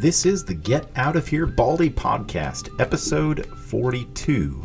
[0.00, 4.64] This is the Get Out of Here Baldy podcast, episode 42,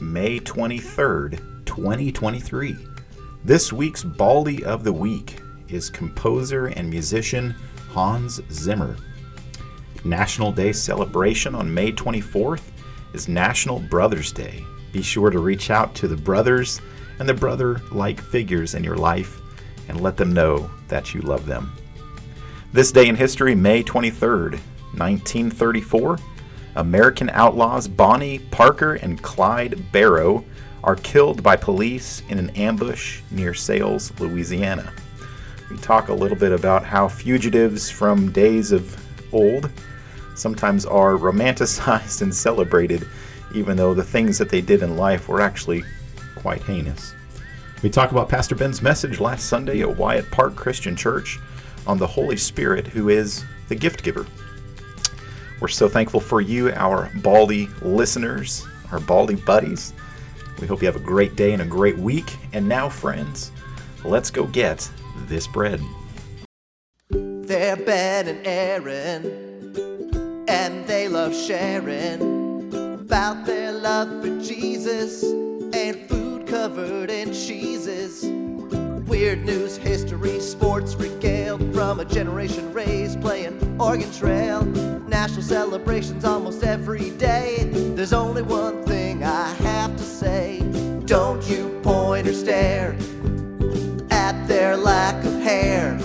[0.00, 2.78] May 23rd, 2023.
[3.44, 7.54] This week's Baldy of the Week is composer and musician
[7.90, 8.96] Hans Zimmer.
[10.04, 12.62] National Day celebration on May 24th
[13.12, 14.64] is National Brothers Day.
[14.90, 16.80] Be sure to reach out to the brothers
[17.18, 19.38] and the brother like figures in your life
[19.88, 21.74] and let them know that you love them.
[22.72, 24.52] This day in history, May 23rd,
[24.96, 26.18] 1934,
[26.76, 30.42] American outlaws Bonnie Parker and Clyde Barrow
[30.82, 34.90] are killed by police in an ambush near Sailes, Louisiana.
[35.70, 38.96] We talk a little bit about how fugitives from days of
[39.34, 39.68] old
[40.34, 43.06] sometimes are romanticized and celebrated,
[43.54, 45.84] even though the things that they did in life were actually
[46.36, 47.14] quite heinous.
[47.82, 51.38] We talk about Pastor Ben's message last Sunday at Wyatt Park Christian Church
[51.86, 54.26] on the Holy Spirit, who is the gift giver.
[55.60, 59.92] We're so thankful for you, our Baldy listeners, our Baldy buddies.
[60.60, 62.36] We hope you have a great day and a great week.
[62.52, 63.52] And now, friends,
[64.04, 64.90] let's go get
[65.26, 65.80] this bread.
[67.10, 76.46] They're Ben and Aaron, and they love sharing about their love for Jesus and food
[76.46, 78.24] covered in cheeses.
[79.12, 84.64] Weird news, history, sports regaled from a generation raised playing Oregon Trail.
[85.06, 87.68] National celebrations almost every day.
[87.94, 90.60] There's only one thing I have to say.
[91.04, 92.96] Don't you point or stare
[94.10, 96.00] at their lack of hair.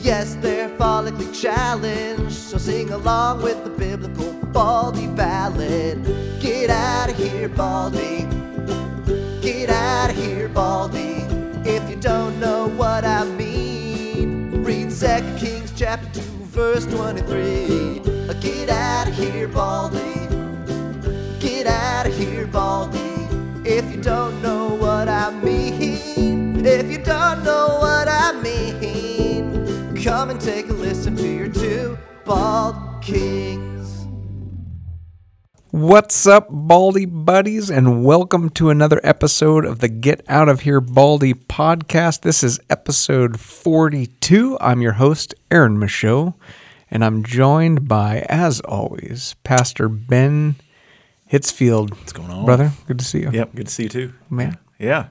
[0.00, 6.04] Yes, they're follically challenged, so sing along with the biblical Baldy ballad.
[6.40, 8.28] Get out of here, Baldy.
[9.42, 11.15] Get out of here, Baldy.
[12.06, 14.96] Don't know what I mean, read 2
[15.44, 18.00] Kings chapter 2, verse 23.
[18.40, 20.28] Get out of here, Baldy.
[21.40, 23.26] Get out of here, Baldy.
[23.68, 30.30] If you don't know what I mean, if you don't know what I mean, come
[30.30, 33.75] and take a listen to your two bald kings.
[35.80, 40.80] What's up, Baldy buddies, and welcome to another episode of the Get Out of Here
[40.80, 42.22] Baldy podcast.
[42.22, 44.56] This is episode 42.
[44.58, 46.32] I'm your host, Aaron Michaud,
[46.90, 50.54] and I'm joined by, as always, Pastor Ben
[51.30, 51.90] Hitzfield.
[51.90, 52.46] What's going on?
[52.46, 53.30] Brother, good to see you.
[53.30, 54.14] Yep, good to see you too.
[54.30, 54.56] Man.
[54.78, 55.08] Yeah,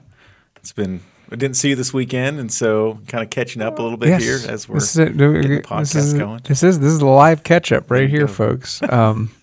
[0.56, 1.00] it's been.
[1.30, 4.08] I didn't see you this weekend, and so kind of catching up a little bit
[4.08, 5.16] Yes, here as we're this is it.
[5.16, 6.40] getting the This podcast is, going.
[6.42, 8.32] This is this is the live catch up right here, go.
[8.32, 8.82] folks.
[8.82, 9.30] Um,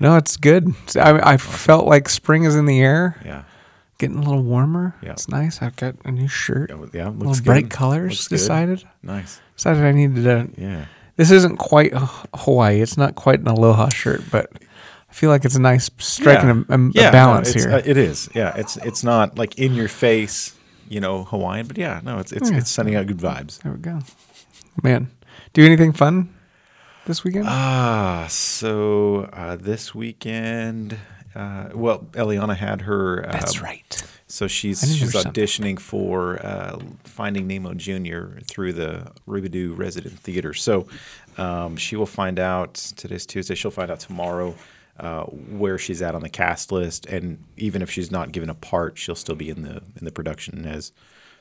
[0.00, 0.74] no, it's good.
[0.96, 3.20] I, I felt like spring is in the air.
[3.24, 3.44] Yeah,
[3.98, 4.94] getting a little warmer.
[5.02, 5.12] Yeah.
[5.12, 5.62] It's nice.
[5.62, 6.70] I've got a new shirt.
[6.70, 7.44] yeah, yeah looks little good.
[7.44, 8.10] bright colors.
[8.12, 8.36] Looks good.
[8.36, 8.84] decided.
[9.02, 9.40] Nice.
[9.56, 10.48] Decided I needed to.
[10.60, 10.86] Yeah.
[11.16, 12.80] This isn't quite Hawaii.
[12.80, 14.50] It's not quite an aloha shirt, but
[15.08, 16.62] I feel like it's a nice striking yeah.
[16.68, 17.72] a, a, a Yeah, balance it's- here.
[17.74, 18.28] uh, it is.
[18.34, 20.56] Yeah, it's it's not like in your face,
[20.88, 22.58] you know, Hawaiian, but yeah, no, it's it's Yeah.
[22.58, 23.60] it's sending out good vibes.
[23.62, 24.00] there we go.
[24.82, 25.08] Man,
[25.52, 26.33] do anything fun
[27.06, 27.46] this weekend?
[27.48, 30.98] Ah, so uh, this weekend,
[31.34, 33.22] uh, well, Eliana had her.
[33.30, 34.04] That's um, right.
[34.26, 35.32] So she's she's was something.
[35.32, 38.40] auditioning for uh, Finding Nemo Jr.
[38.44, 40.54] through the Robidoux Resident Theater.
[40.54, 40.86] So
[41.36, 43.54] um, she will find out today's Tuesday.
[43.54, 44.54] She'll find out tomorrow
[44.98, 48.54] uh, where she's at on the cast list, and even if she's not given a
[48.54, 50.92] part, she'll still be in the in the production as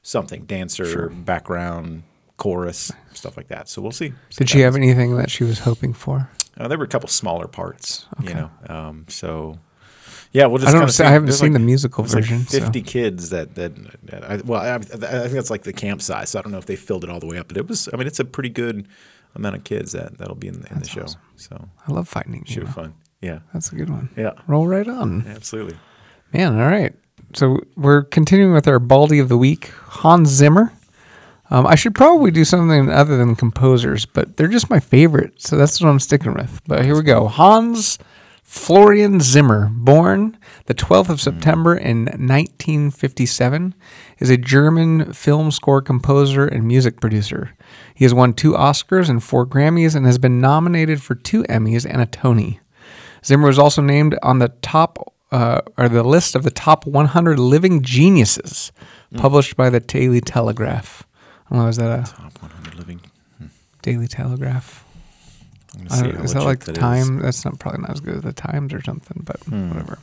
[0.02, 2.04] something dancer, background,
[2.44, 3.70] chorus, stuff like that.
[3.70, 4.12] So we'll see.
[4.36, 6.30] Did she have anything that she was hoping for?
[6.58, 8.52] Uh, there were a couple smaller parts, you know.
[8.68, 9.58] Um, so
[10.34, 10.76] yeah, we'll just.
[10.76, 11.04] I don't see-.
[11.06, 13.72] I haven't There's seen the musical there's like version, so- Fifty kids that that,
[14.12, 16.32] I, well, I, I think that's like the camp size.
[16.32, 17.88] So I don't know if they filled it all the way up, but it was.
[17.94, 18.88] I mean, it's a pretty good
[19.36, 21.06] amount of kids that that'll be in, the in the show.
[21.38, 22.94] So I love Finding should be fun.
[23.22, 24.10] Yeah, That's a good one.
[24.18, 25.26] yeah, Roll right on.
[25.28, 25.78] absolutely.
[26.34, 26.94] Man, all right.
[27.34, 30.74] So we're continuing with our Baldy of the Week, Hans Zimmer.
[31.50, 35.58] Um, I should probably do something other than composers, but they're just my favorite, so
[35.58, 36.62] that's what I'm sticking with.
[36.66, 37.28] But here we go.
[37.28, 38.00] Hans
[38.44, 43.74] Florian Zimmer, born the 12th of September in 1957,
[44.20, 47.56] is a German film score composer and music producer.
[47.96, 51.90] He has won two Oscars and four Grammys and has been nominated for two Emmys
[51.90, 52.60] and a Tony.
[53.26, 57.40] Zimmer was also named on the top uh, or the list of the top 100
[57.40, 58.72] living geniuses
[59.16, 61.08] published by the Daily Telegraph.
[61.54, 63.00] I don't is that a Top 100 living.
[63.82, 64.84] Daily Telegraph?
[65.80, 66.78] I'm see how is that like the is.
[66.78, 67.20] Time?
[67.20, 69.70] That's not probably not as good as the Times or something, but Hmm.
[69.70, 70.00] whatever.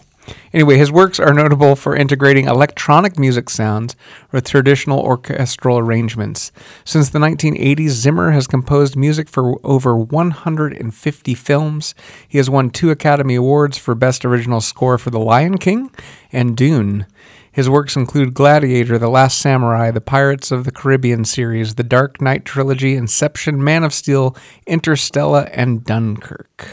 [0.53, 3.97] Anyway, his works are notable for integrating electronic music sounds
[4.31, 6.53] with traditional orchestral arrangements.
[6.85, 11.95] Since the 1980s, Zimmer has composed music for over 150 films.
[12.29, 15.91] He has won two Academy Awards for Best Original Score for The Lion King
[16.31, 17.07] and Dune.
[17.53, 22.21] His works include Gladiator, The Last Samurai, The Pirates of the Caribbean series, The Dark
[22.21, 24.37] Knight trilogy, Inception, Man of Steel,
[24.67, 26.69] Interstellar, and Dunkirk.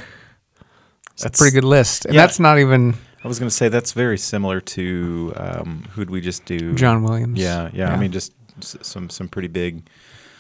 [1.13, 2.06] It's a pretty good list.
[2.06, 2.21] And yeah.
[2.21, 2.94] that's not even
[3.24, 6.74] I was going to say that's very similar to um, who'd we just do?
[6.75, 7.39] John Williams.
[7.39, 7.91] Yeah, yeah.
[7.91, 9.89] I mean, just s- some some pretty big.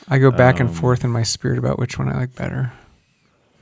[0.07, 2.71] I go back and um, forth in my spirit about which one I like better.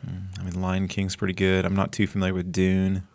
[0.06, 1.66] I mean, Lion King's pretty good.
[1.66, 3.08] I'm not too familiar with Dune.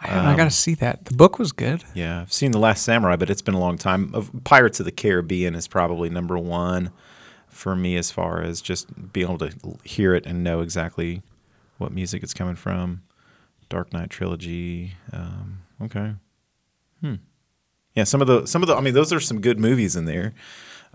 [0.00, 1.06] I, I got Um, to see that.
[1.06, 1.82] The book was good.
[1.94, 4.10] Yeah, I've seen The Last Samurai, but it's been a long time.
[4.14, 6.90] Of Pirates of the Caribbean is probably number one
[7.48, 9.52] for me as far as just being able to
[9.84, 11.22] hear it and know exactly
[11.78, 13.02] what music it's coming from.
[13.68, 14.94] Dark Knight trilogy.
[15.12, 16.14] Um, okay.
[17.00, 17.14] Hmm.
[17.94, 18.74] Yeah, some of the some of the.
[18.74, 20.34] I mean, those are some good movies in there.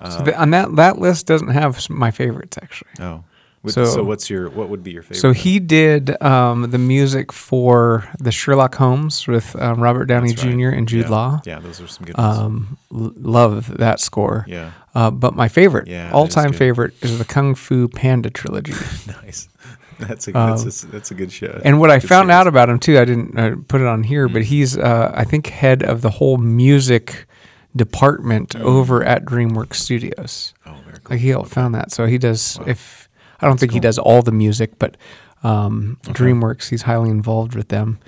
[0.04, 2.92] so the, on that that list doesn't have my favorites actually.
[3.00, 3.24] Oh,
[3.68, 5.20] So- so, what's your what would be your favorite?
[5.20, 10.46] So he did um, the music for the Sherlock Holmes with um, Robert Downey That's
[10.46, 10.54] right.
[10.58, 10.70] Jr.
[10.70, 11.10] and Jude yeah.
[11.12, 11.42] Law.
[11.46, 12.38] Yeah, those are some good ones.
[12.38, 14.46] Um, l- love that score.
[14.48, 18.72] yeah, Uh, but my favorite, Yeah, all-time favorite, is the Kung Fu Panda trilogy.
[19.24, 19.50] nice.
[20.00, 21.48] That's a that's, a that's a good show.
[21.56, 22.36] Um, And what I found series.
[22.40, 25.26] out about him too, I didn't uh, put it on here, but he's uh, I
[25.26, 27.28] think head of the whole music
[27.76, 30.54] department over at DreamWorks Studios.
[30.66, 31.16] Oh, very cool.
[31.16, 32.60] Like he found that, so he does.
[32.66, 32.99] If
[33.42, 34.98] I don't think he does all the music, but
[35.44, 38.00] um, DreamWorks, he's highly involved with them,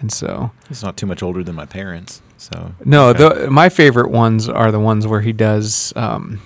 [0.00, 3.44] and so He's not too much older than my parents, so no, okay.
[3.44, 5.92] the, my favorite ones are the ones where he does.
[5.96, 6.40] Um,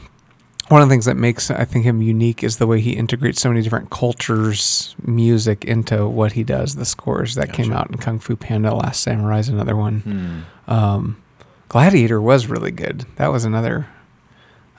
[0.68, 3.40] one of the things that makes I think him unique is the way he integrates
[3.42, 6.76] so many different cultures' music into what he does.
[6.76, 10.00] The scores that came out in Kung Fu Panda, Last Samurai is another one.
[10.66, 10.72] Hmm.
[10.72, 11.22] Um,
[11.68, 13.04] Gladiator was really good.
[13.16, 13.86] That was another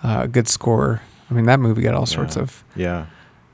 [0.02, 1.02] uh, good score.
[1.30, 2.64] I mean, that movie got all sorts of.
[2.76, 3.06] yeah,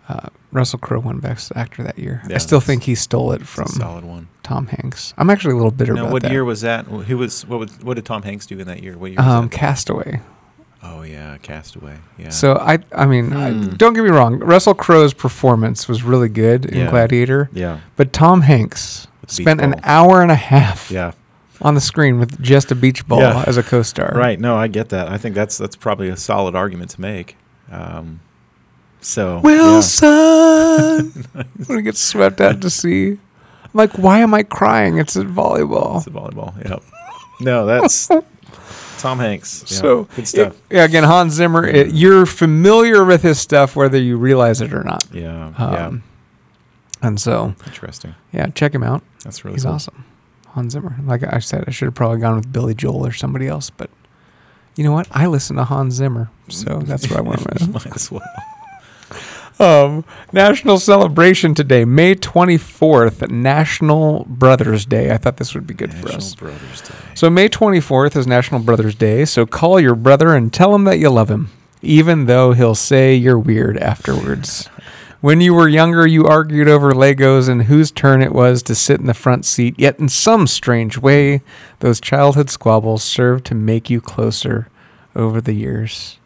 [0.10, 2.24] Uh, Russell Crowe won Best Actor that year.
[2.34, 4.28] I still think he stole it from solid one.
[4.42, 5.14] Tom Hanks.
[5.20, 6.32] I'm actually a little bitter Now, about what that.
[6.32, 6.86] year was that?
[6.86, 7.60] Who was what?
[7.60, 8.98] Was, what did Tom Hanks do in that year?
[8.98, 9.18] What year?
[9.20, 9.56] Was um, that?
[9.56, 10.20] Castaway.
[10.82, 11.98] Oh yeah, Castaway.
[12.18, 12.30] Yeah.
[12.30, 13.76] So I, I mean, I, Hmm.
[13.76, 14.40] don't get me wrong.
[14.40, 16.90] Russell Crowe's performance was really good in Yeah.
[16.90, 21.12] Gladiator, yeah, but Tom Hanks With spent an hour and a half yeah.
[21.62, 23.44] on the screen with just a beach ball Yeah.
[23.46, 24.14] as a co-star.
[24.16, 24.40] Right.
[24.40, 25.08] No, I get that.
[25.10, 27.36] I think that's that's probably a solid argument to make.
[27.70, 28.22] Um,
[29.02, 31.12] so Wilson,
[31.68, 34.98] when he gets swept out to sea, I'm like, why am I crying?
[34.98, 35.98] It's at yeah, volleyball.
[35.98, 36.56] it's a volleyball.
[36.70, 36.84] Yep.
[37.42, 38.08] No, that's
[38.98, 39.64] Tom Hanks.
[39.68, 40.54] Yeah, So good stuff.
[40.70, 41.66] it- yeah, again, Hans Zimmer.
[41.66, 45.06] It, you're familiar with his stuff, whether you realize it or not.
[45.14, 45.54] yeah.
[45.58, 46.04] Um,
[47.02, 47.54] And so.
[47.66, 48.16] Interesting.
[48.34, 49.04] yeah, check him out.
[49.24, 49.74] That's really He's cool.
[49.74, 50.04] awesome.
[50.48, 50.96] Hans Zimmer.
[51.06, 53.90] Like I said, I should have probably gone with Billy Joel or somebody else, but
[54.76, 55.08] you know what?
[55.12, 57.70] I listen to Hans Zimmer, so that's what I went.
[57.74, 58.22] Might as well.
[59.60, 65.12] Um, national celebration today, May 24th, National Brothers Day.
[65.12, 66.34] I thought this would be good for us.
[66.34, 66.96] Brothers Day.
[67.14, 69.26] So, May 24th is National Brothers Day.
[69.26, 71.50] So, call your brother and tell him that you love him,
[71.82, 74.70] even though he'll say you're weird afterwards.
[75.22, 79.02] When you were younger, you argued over Legos and whose turn it was to sit
[79.02, 81.42] in the front seat, yet in some strange way,
[81.80, 84.70] those childhood squabbles served to make you closer
[85.18, 86.19] over the years.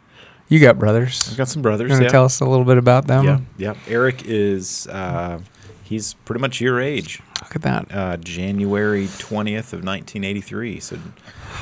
[0.54, 1.28] You got brothers.
[1.32, 1.90] I've got some You brothers.
[1.90, 2.10] want to yeah.
[2.10, 3.24] tell us a little bit about them?
[3.24, 3.74] Yeah, yeah.
[3.88, 5.40] Eric is uh,
[5.82, 7.20] he's pretty much your age.
[7.42, 7.92] Look at that.
[7.92, 10.78] Uh, January twentieth of nineteen eighty three.
[10.78, 10.96] So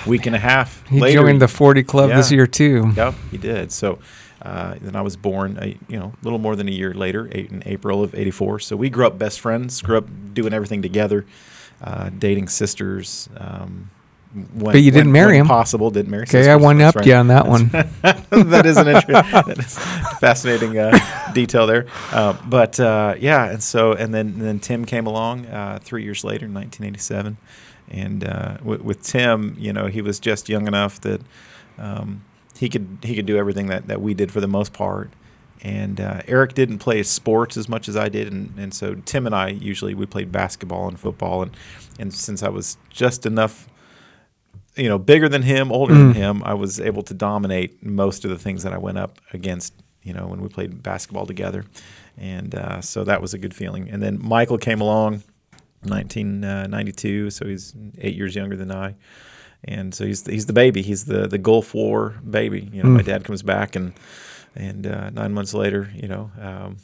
[0.07, 1.21] week and a half He later.
[1.21, 2.93] joined the 40 Club this year, too.
[2.97, 3.71] Yep, he did.
[3.73, 3.99] So
[4.43, 7.29] uh, then I was born, a, you know, a little more than a year later,
[7.33, 8.61] eight, in April of '84.
[8.61, 11.25] So we grew up best friends, grew up doing everything together,
[11.83, 13.29] uh, dating sisters.
[13.39, 13.91] Um,
[14.35, 15.47] when, But you didn't when- marry when him.
[15.49, 16.23] Possible, didn't marry.
[16.25, 17.07] Okay, I one that's right.
[17.07, 17.69] you on that one.
[17.71, 19.79] that is an interesting, is
[20.19, 20.99] fascinating uh,
[21.35, 21.87] detail there.
[22.11, 26.03] Uh, but uh, yeah, and so and then and then Tim came along uh, three
[26.03, 27.37] years later, in 1987,
[27.91, 31.21] and uh, with, with Tim, you know, he was just young enough that
[31.79, 32.25] um,
[32.59, 35.11] he could he could do everything that, that we did for the most part.
[35.65, 39.27] And uh, Eric didn't play sports as much as I did, and, and so Tim
[39.27, 41.57] and I usually we played basketball and football, and
[42.01, 43.69] and since I was just enough
[44.77, 45.99] you know, bigger than him, older Mm.
[45.99, 49.19] than him, I was able to dominate most of the things that I went up
[49.33, 51.65] against, you know, when we played basketball together.
[52.17, 53.89] And uh, so that was a good feeling.
[53.91, 55.23] And then Michael came along,
[55.85, 58.95] 1992, so he's eight years younger than I.
[59.65, 60.83] And so he's he's the baby.
[60.83, 62.69] He's the the Gulf War baby.
[62.73, 63.07] You know, my Mm.
[63.07, 63.93] dad comes back and
[64.57, 66.77] and uh, nine months later, you know, um,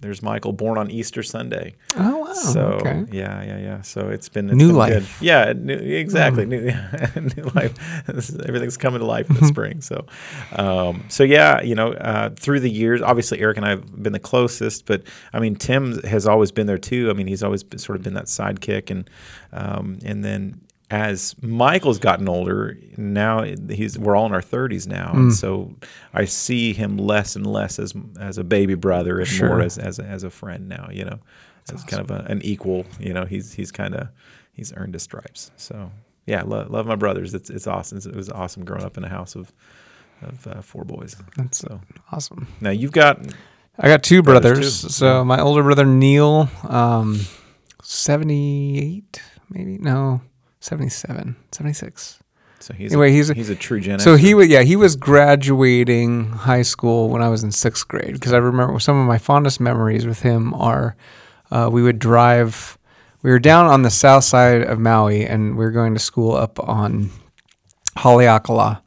[0.00, 1.74] there's Michael, born on Easter Sunday.
[1.96, 2.32] Oh wow.
[2.32, 3.04] So okay.
[3.12, 3.82] yeah, yeah, yeah.
[3.82, 5.18] So it's been it's New been life.
[5.20, 5.26] Good.
[5.26, 6.44] Yeah, new, exactly.
[6.44, 6.60] New,
[7.14, 8.08] new life.
[8.08, 9.80] Everything's coming to life in the spring.
[9.80, 10.06] So,
[10.52, 14.12] um, so yeah, you know, uh, through the years, obviously Eric and I have been
[14.12, 15.02] the closest, but
[15.32, 17.08] I mean Tim has always been there too.
[17.08, 19.08] I mean he's always been, sort of been that sidekick, and
[19.52, 20.60] um, and then.
[20.88, 25.16] As Michael's gotten older, now he's we're all in our thirties now, Mm.
[25.16, 25.74] and so
[26.14, 29.98] I see him less and less as as a baby brother and more as as
[29.98, 30.88] a, as a friend now.
[30.92, 31.18] You know,
[31.64, 32.86] so it's kind of a, an equal.
[33.00, 34.08] You know, he's he's kind of
[34.52, 35.50] he's earned his stripes.
[35.56, 35.90] So
[36.24, 37.34] yeah, lo- love my brothers.
[37.34, 37.98] It's it's awesome.
[37.98, 39.52] It was awesome growing up in a house of
[40.22, 41.16] of uh, four boys.
[41.36, 41.80] That's So
[42.12, 42.46] awesome.
[42.60, 43.26] now you've got
[43.76, 44.52] I got two Brothers,
[44.82, 44.94] brothers.
[44.94, 47.20] So my older brother Neil, um,
[47.82, 50.20] 78, maybe no,
[50.66, 52.18] 77, 76.
[52.58, 54.74] so he's Anyway, a, he's a- he's a true Gen So he was yeah he
[54.76, 59.06] was graduating high school when I was in sixth grade because I remember some of
[59.06, 60.96] my fondest memories with him are
[61.50, 62.76] uh, we would drive
[63.22, 66.34] we were down on the south side of Maui and we were going to school
[66.34, 67.10] up on
[67.98, 68.80] Haleakala.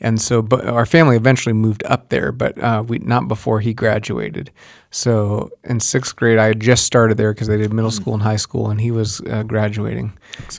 [0.00, 3.72] And so but our family eventually moved up there but uh, we not before he
[3.74, 4.50] graduated
[4.90, 8.22] so in sixth grade I had just started there because they did middle school and
[8.22, 10.12] high school and he was uh, graduating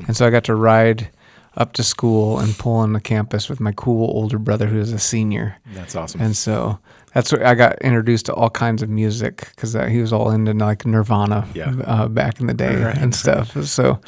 [0.08, 1.10] and so I got to ride
[1.56, 4.94] up to school and pull on the campus with my cool older brother who is
[4.94, 5.58] a senior.
[5.74, 6.22] That's awesome.
[6.22, 6.78] And so
[7.14, 10.30] that's what I got introduced to all kinds of music because uh, he was all
[10.30, 11.74] into like Nirvana Yeah.
[11.86, 12.96] uh, back in the day Right.
[12.96, 13.58] and stuff.
[13.66, 14.00] So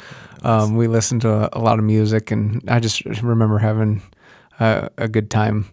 [0.44, 4.00] um, we listened to a, a lot of music, and I just remember having
[4.60, 5.68] uh, a good time.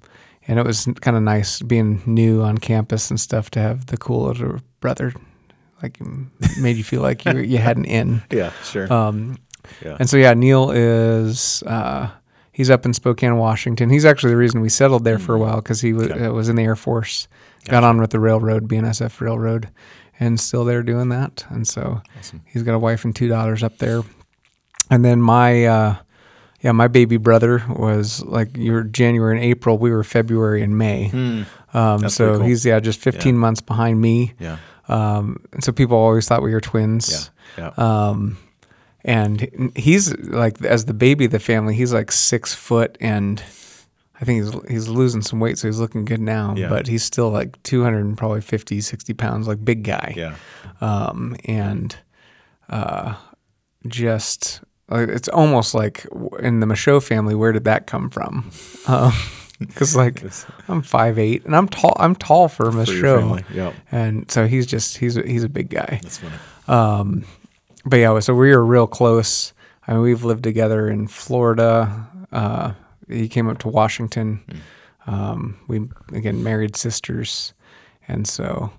[0.48, 3.98] And it was kind of nice being new on campus and stuff to have the
[3.98, 5.14] cool older brother,
[5.84, 6.00] like
[6.58, 8.22] made you feel like you you had an in.
[8.32, 8.92] yeah, sure.
[8.92, 9.38] Um,
[9.84, 9.98] yeah.
[10.00, 12.10] and so yeah, Neil is uh,
[12.54, 13.90] he's up in Spokane, Washington.
[13.90, 16.48] He's actually the reason we settled there for a while because he was, uh, was
[16.48, 17.28] in the Air Force,
[17.66, 19.68] got on with the railroad, BNSF Railroad,
[20.20, 21.46] and still there doing that.
[21.50, 22.42] And so Awesome.
[22.46, 24.02] he's got a wife and two daughters up there.
[24.90, 25.96] And then my uh,
[26.62, 29.78] yeah, my baby brother was like you're January and April.
[29.78, 31.12] We were February and May.
[31.14, 31.46] Um,
[32.02, 32.08] Hmm.
[32.08, 32.46] So cool.
[32.48, 34.34] he's yeah just 15 months behind me.
[34.40, 34.58] yeah.
[34.90, 37.30] Um, and so people always thought we were twins.
[37.58, 37.72] Yeah.
[37.78, 38.08] Yeah.
[38.10, 38.38] Um,
[39.04, 43.42] and he's like, as the baby of the family, he's like six foot, and
[44.20, 46.56] I think he's he's losing some weight, so he's looking good now.
[46.58, 46.70] Yeah.
[46.70, 50.14] But he's still like 200 and probably 50, 60 pounds, like big guy.
[50.18, 50.36] yeah.
[50.82, 51.96] Um, and
[52.70, 53.16] uh,
[53.88, 56.06] just it's almost like
[56.40, 58.52] in the Michaud family, where did that come from?
[59.60, 60.24] Because like
[60.68, 61.96] I'm five eight, and I'm tall.
[62.00, 63.44] I'm tall for For Michaud.
[63.52, 63.74] Yeah.
[63.92, 66.00] and so he's just he's a, he's a big guy.
[66.04, 66.36] That's funny.
[66.68, 67.26] Um,
[67.84, 69.54] but yeah, so we were real close.
[69.88, 72.08] I mean, we've lived together in Florida.
[72.32, 72.74] Uh,
[73.10, 74.44] he came up to Washington.
[75.08, 77.54] Um, we again married sisters,
[78.08, 78.72] and so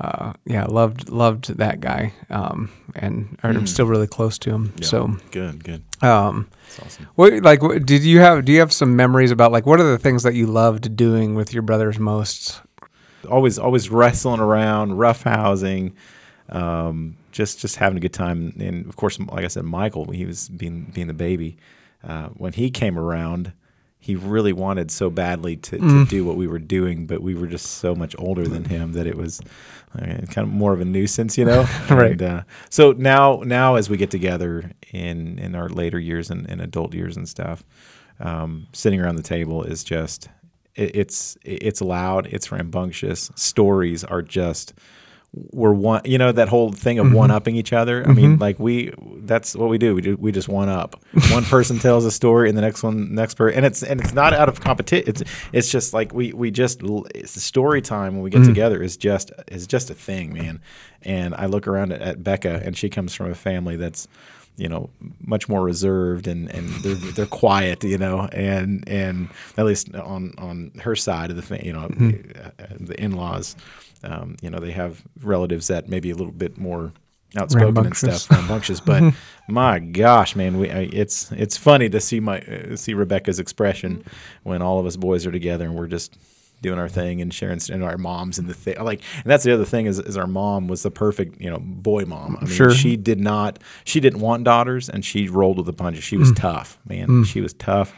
[0.00, 4.72] uh, yeah, loved loved that guy, um, and I'm still really close to him.
[4.76, 4.86] Yeah.
[4.86, 5.82] So good, good.
[6.02, 7.08] um, That's awesome.
[7.16, 8.44] what like what, did you have?
[8.44, 11.34] Do you have some memories about like what are the things that you loved doing
[11.34, 12.60] with your brothers most?
[13.28, 15.92] always always wrestling around, roughhousing,
[16.48, 18.54] um, just just having a good time.
[18.58, 21.56] And of course, like I said, Michael, he was being being the baby.
[22.02, 23.52] Uh, when he came around,
[23.98, 27.48] he really wanted so badly to, to do what we were doing, but we were
[27.48, 29.40] just so much older than him that it was
[29.92, 31.66] kind of more of a nuisance, you know.
[31.90, 32.12] Right.
[32.12, 36.48] And, uh, so now now as we get together in in our later years and,
[36.48, 37.64] and adult years and stuff,
[38.20, 40.28] um, sitting around the table is just
[40.74, 43.30] it, it's it's loud, it's rambunctious.
[43.34, 44.74] Stories are just
[45.32, 47.14] we're one, you know, that whole thing of mm-hmm.
[47.14, 48.02] one upping each other.
[48.02, 48.40] I mean, mm-hmm.
[48.42, 49.94] like we that's what we do.
[49.94, 51.00] We do, we just one up.
[51.30, 54.14] one person tells a story, and the next one, next person, and it's and it's
[54.14, 55.08] not out of competition.
[55.08, 56.80] It's it's just like we we just
[57.14, 58.46] it's the story time when we get mm.
[58.46, 60.62] together is just is just a thing, man.
[61.02, 64.08] And I look around at, at Becca, and she comes from a family that's
[64.58, 69.64] you know much more reserved and and they're they're quiet you know and and at
[69.64, 72.30] least on on her side of the thing you know mm-hmm.
[72.38, 73.54] uh, uh, the in-laws
[74.04, 76.92] um, you know they have relatives that maybe a little bit more
[77.36, 78.02] outspoken Rambunctious.
[78.04, 79.12] and stuff rambunctious but
[79.48, 84.02] my gosh man we I, it's it's funny to see my uh, see Rebecca's expression
[84.44, 86.16] when all of us boys are together and we're just
[86.62, 89.52] doing our thing and sharing and our moms and the thing like and that's the
[89.52, 92.36] other thing is, is our mom was the perfect you know boy mom.
[92.40, 92.70] I mean Sure.
[92.72, 96.02] she did not she didn't want daughters and she rolled with the punches.
[96.04, 97.24] She was tough man.
[97.24, 97.94] She was tough.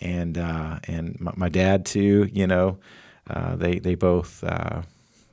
[0.00, 2.78] And uh and my, my dad too you know
[3.28, 4.82] uh they they both uh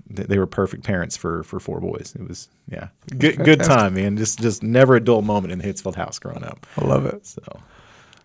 [0.09, 2.87] they, were perfect parents for for four boys it was yeah
[3.17, 6.43] good good time man just just never a dull moment in the Hitsfield house growing
[6.43, 7.25] up I love it.
[7.25, 7.41] so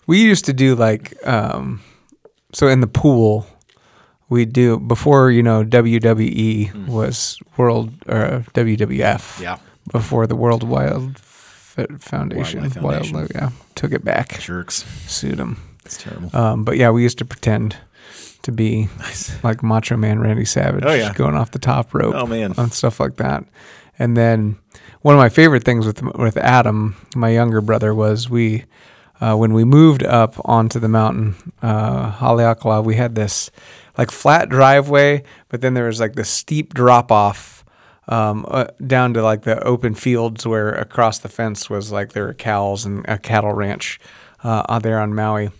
[0.06, 1.80] We used to do like um,
[2.52, 3.46] so in the pool.
[4.28, 9.40] we do before you know WWE was World or WWF.
[9.40, 9.58] Yeah.
[9.90, 13.28] Before the World Wild Foundation, Wildlife Foundation.
[13.34, 14.84] Yeah, took it back, Jerks.
[15.06, 15.56] sued them.
[15.84, 16.34] It's terrible.
[16.36, 17.76] Um, but yeah, we used to pretend
[18.42, 18.88] to be
[19.42, 21.12] like Macho Man Randy Savage, Oh, yeah.
[21.14, 22.54] going off the top rope, Oh, man.
[22.56, 23.44] and stuff like that.
[23.98, 24.56] And then
[25.02, 28.64] one of my favorite things with with Adam, my younger brother, was we
[29.20, 33.50] uh, when we moved up onto the mountain, uh, Haleakala, we had this
[33.98, 37.64] like flat driveway, but then there was like this steep drop off
[38.08, 42.24] um, uh, down to like the open fields where across the fence was like there
[42.24, 44.00] were cows and a cattle ranch
[44.42, 45.50] uh, out there on Maui.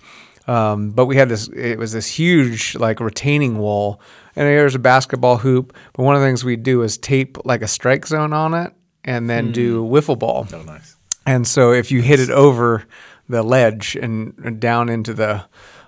[0.46, 4.00] Um, but we had this, it was this huge like retaining wall
[4.34, 5.74] and there was a basketball hoop.
[5.92, 8.72] But one of the things we'd do is tape like a strike zone on it
[9.04, 10.46] and then do wiffle ball.
[10.52, 10.96] Oh, nice.
[11.26, 12.84] And so if you hit it over
[13.28, 15.44] the ledge and and down into the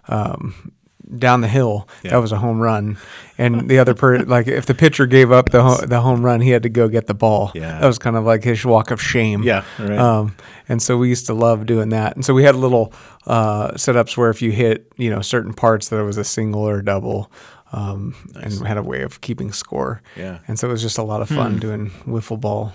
[0.09, 0.73] um,
[1.19, 2.13] down the hill, Yeah.
[2.13, 2.97] that was a home run.
[3.39, 6.41] And the other per like if the pitcher gave up the ho- the home run,
[6.41, 7.51] he had to go get the ball.
[7.55, 7.79] Yeah.
[7.81, 9.43] that was kind of like his walk of shame.
[9.43, 9.99] Yeah, right.
[9.99, 10.37] Um,
[10.69, 12.15] and so we used to love doing that.
[12.17, 12.93] And so we had little
[13.27, 16.63] uh, setups where if you hit you know certain parts, that it was a single
[16.63, 17.31] or a double.
[17.73, 20.01] Um, and had a way of keeping score.
[20.17, 20.39] Yeah.
[20.47, 22.73] And so it was just a lot of fun doing wiffle ball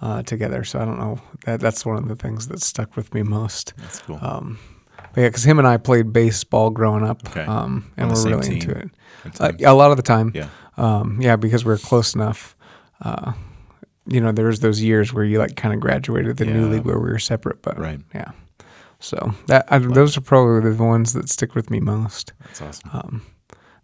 [0.00, 0.64] uh, together.
[0.64, 1.20] So I don't know.
[1.44, 3.74] That that's one of the things that stuck with me most.
[3.76, 4.18] That's cool.
[4.22, 4.58] Um,
[5.14, 7.44] but yeah, because him and I played baseball growing up, Okay.
[7.44, 8.90] um, and we're really into it.
[9.40, 10.48] Uh, a lot of the time, Yeah.
[10.76, 12.56] um, yeah, because we're close enough.
[13.02, 13.32] Uh,
[14.06, 16.84] you know, there was those years where you like kind of graduated the new league
[16.84, 18.00] where we were separate, but Right.
[18.14, 18.30] yeah.
[19.00, 22.32] So that I, those are probably the ones that stick with me most.
[22.44, 22.90] That's awesome.
[22.92, 23.22] Um,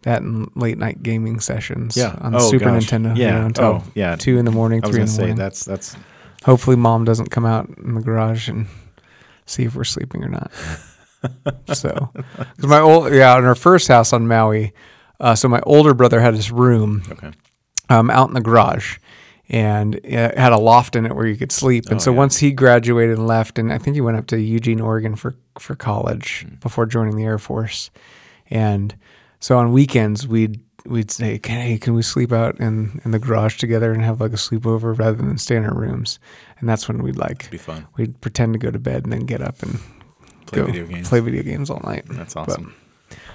[0.01, 2.15] that and late night gaming sessions Yeah.
[2.19, 2.87] on the Oh, Super gosh.
[2.89, 3.15] Nintendo.
[3.15, 3.39] you Yeah.
[3.39, 4.15] know, until Oh, yeah.
[4.15, 5.35] two in the morning, three in the say morning.
[5.37, 5.95] that's that's
[6.43, 8.67] Hopefully, mom doesn't come out in the garage and
[9.45, 10.51] see if we're sleeping or not.
[11.73, 14.73] so, because my old yeah, in our first house on Maui,
[15.19, 17.31] uh, so my older brother had his room okay.
[17.89, 18.97] um, out in the garage,
[19.49, 21.85] and it had a loft in it where you could sleep.
[21.87, 22.17] And Oh, so yeah.
[22.17, 25.35] once he graduated and left, and I think he went up to Eugene, Oregon for
[25.59, 26.55] for college Hmm.
[26.61, 27.89] before joining the Air Force,
[28.49, 28.95] and
[29.39, 33.19] so on weekends we'd we'd say, "Can hey, can we sleep out in in the
[33.19, 36.19] garage together and have like a sleepover rather than stay in our rooms?"
[36.59, 37.85] And that's when we'd like Be fun.
[37.97, 39.79] we'd pretend to go to bed and then get up and
[40.45, 41.09] Play go video games.
[41.09, 42.05] play video games all night.
[42.09, 42.73] That's But- awesome.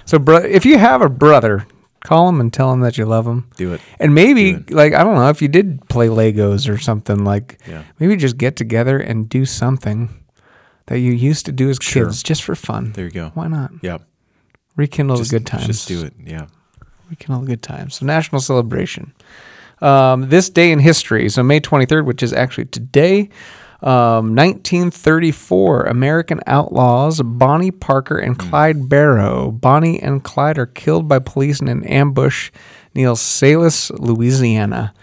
[0.05, 1.65] so, bro, if you have a brother,
[2.03, 3.45] call him and tell him that you love him.
[3.57, 3.81] Do it.
[3.99, 4.71] And maybe, it.
[4.71, 7.83] like, I don't know, if you did play Legos or something, like, Yeah.
[7.99, 10.09] maybe just get together and do something
[10.87, 12.05] that you used to do as Sure.
[12.05, 12.91] kids just for fun.
[12.95, 13.31] There you go.
[13.35, 13.71] Why not?
[13.81, 14.01] Yep.
[14.77, 15.67] Rekindle Just, the good times.
[15.67, 16.13] Just do it.
[16.25, 16.45] Yeah.
[17.09, 17.95] Rekindle the good times.
[17.95, 19.13] So, national celebration.
[19.81, 23.29] Um, this day in history, so May 23rd, which is actually today,
[23.83, 29.51] um, 1934, American outlaws Bonnie Parker and Clyde Barrow.
[29.51, 32.51] Bonnie and Clyde are killed by police in an ambush
[32.93, 34.93] near Sailes, Louisiana.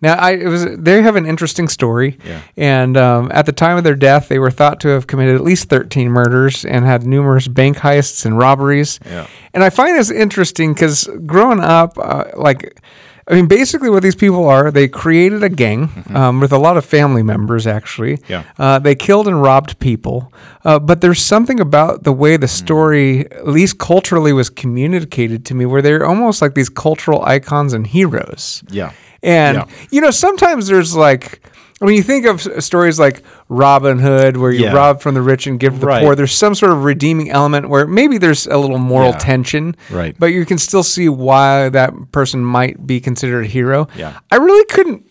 [0.00, 2.40] Now, I it was they have an interesting story, Yeah.
[2.56, 5.42] and um, at the time of their death, they were thought to have committed at
[5.44, 8.98] least 13 murders and had numerous bank heists and robberies.
[9.06, 9.28] Yeah.
[9.54, 12.80] And I find this interesting because growing up, uh, like,
[13.28, 16.76] I mean, basically what these people are, they created a gang um, with a lot
[16.76, 18.16] of family members, actually.
[18.16, 18.32] Mm-hmm.
[18.32, 18.44] Yeah.
[18.58, 20.32] Uh, they killed and robbed people.
[20.64, 22.50] Uh, but there's something about the way the Mm.
[22.50, 27.72] story, at least culturally, was communicated to me where they're almost like these cultural icons
[27.72, 28.62] and heroes.
[28.70, 28.90] Yeah.
[29.22, 29.64] And Yeah.
[29.90, 31.40] you know, sometimes there's like
[31.82, 34.72] when you think of stories like Robin Hood, where you Yeah.
[34.72, 36.02] rob from the rich and give to the Right.
[36.04, 39.18] poor, there's some sort of redeeming element where maybe there's a little moral Yeah.
[39.18, 40.14] tension, Right.
[40.18, 43.88] But you can still see why that person might be considered a hero.
[43.96, 44.12] Yeah.
[44.30, 45.02] I really couldn't,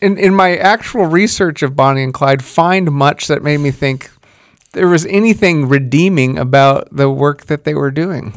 [0.00, 4.10] in in my actual research of Bonnie and Clyde, find much that made me think
[4.72, 8.32] there was anything redeeming about the work that they were doing.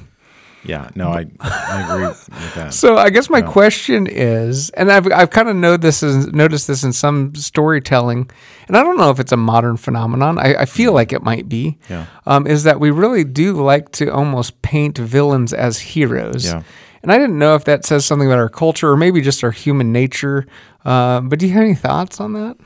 [0.65, 0.89] Yeah.
[0.95, 2.73] No, I I agree with that.
[2.73, 6.67] So I guess my question is, and I've I've kind of know this is noticed
[6.67, 8.29] this in some storytelling,
[8.67, 10.39] and I don't know if it's a modern phenomenon.
[10.39, 11.77] I, I feel like it might be.
[11.89, 12.05] Yeah.
[12.25, 16.45] Um, is that we really do like to almost paint villains as heroes.
[16.45, 16.63] Yeah.
[17.03, 19.51] And I didn't know if that says something about our culture or maybe just our
[19.51, 20.47] human nature.
[20.83, 22.57] Uh, but do you have any thoughts on that?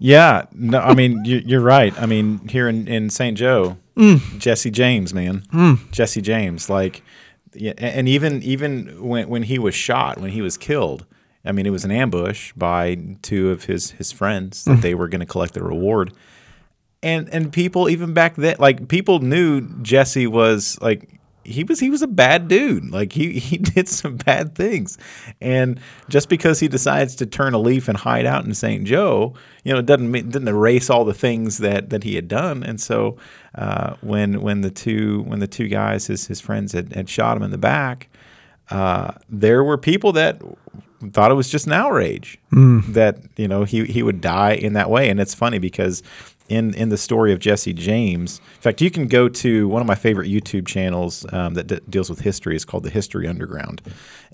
[0.00, 1.94] Yeah, no, I mean you, you're right.
[2.00, 3.36] I mean here in, in St.
[3.36, 4.38] Joe, Mm.
[4.38, 5.42] Jesse James, man,
[5.92, 7.02] Jesse James, like,
[7.78, 11.04] and even even when when he was shot, when he was killed,
[11.44, 14.76] I mean it was an ambush by two of his his friends Mm.
[14.76, 16.12] that they were going to collect the reward,
[17.02, 21.90] and and people even back then, like people knew Jesse was like he was he
[21.90, 22.90] was a bad dude.
[22.90, 24.98] Like he he did some bad things,
[25.40, 28.84] and just because he decides to turn a leaf and hide out in St.
[28.84, 32.28] Joe, you know, it doesn't mean- didn't erase all the things that that he had
[32.28, 32.62] done.
[32.62, 33.16] And so
[33.54, 37.36] uh, when when the two when the two guys his his friends had, had shot
[37.36, 38.08] him in the back.
[38.70, 40.40] uh, there were people that
[41.12, 44.90] thought it was just an outrage that you know he he would die in that
[44.90, 45.08] way.
[45.08, 46.02] And it's funny because
[46.50, 49.86] in in the story of Jesse James, in fact, you can go to one of
[49.86, 52.56] my favorite YouTube channels um, that d- deals with history.
[52.56, 53.80] is called the History Underground,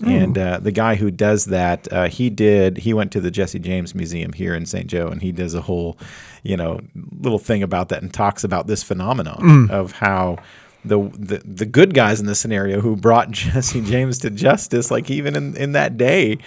[0.03, 3.59] and uh, the guy who does that, uh, he did he went to the Jesse
[3.59, 4.87] James Museum here in St.
[4.87, 5.97] Joe, and he does a whole
[6.41, 6.81] you know
[7.19, 10.37] little thing about that and talks about this phenomenon of how
[10.83, 15.11] the, the the good guys in this scenario who brought Jesse James to justice, like
[15.11, 16.39] even in, in that day,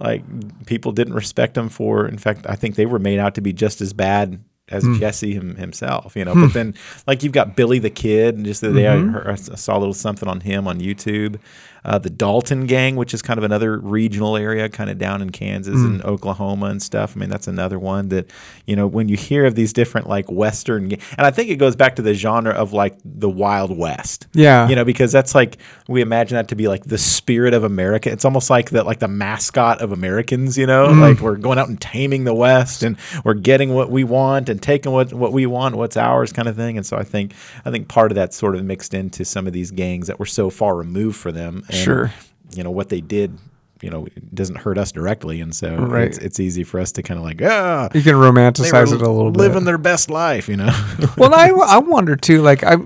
[0.00, 0.24] like
[0.66, 2.08] people didn't respect him for.
[2.08, 4.98] In fact, I think they were made out to be just as bad as hmm.
[4.98, 6.16] Jesse him, himself.
[6.16, 6.42] You know, hmm.
[6.42, 6.74] but then
[7.06, 9.10] like you've got Billy the Kid, and just the other day I, mm-hmm.
[9.10, 11.38] heard, I saw a little something on him on YouTube.
[11.84, 15.30] Uh, the Dalton Gang, which is kind of another regional area, kind of down in
[15.30, 17.16] Kansas and Oklahoma and stuff.
[17.16, 18.30] I mean, that's another one that,
[18.66, 21.74] you know, when you hear of these different like Western, and I think it goes
[21.74, 24.28] back to the genre of like the Wild West.
[24.32, 24.68] Yeah.
[24.68, 28.10] You know, because that's like we imagine that to be like the spirit of America.
[28.10, 30.56] It's almost like that like the mascot of Americans.
[30.56, 34.04] You know, like we're going out and taming the West, and we're getting what we
[34.04, 36.76] want and taking what what we want, what's ours, kind of thing.
[36.76, 39.52] And so I think I think part of that sort of mixed into some of
[39.52, 41.64] these gangs that were so far removed for them.
[41.72, 42.12] And, Sure.
[42.54, 43.38] You know what they did.
[43.80, 46.06] You know, it doesn't hurt us directly, and so Right.
[46.06, 47.88] it's, it's easy for us to kind of like ah.
[47.92, 49.38] You can romanticize it a little bit.
[49.40, 50.70] living their best life, you know.
[51.16, 52.42] well, I, I wonder too.
[52.42, 52.76] Like I,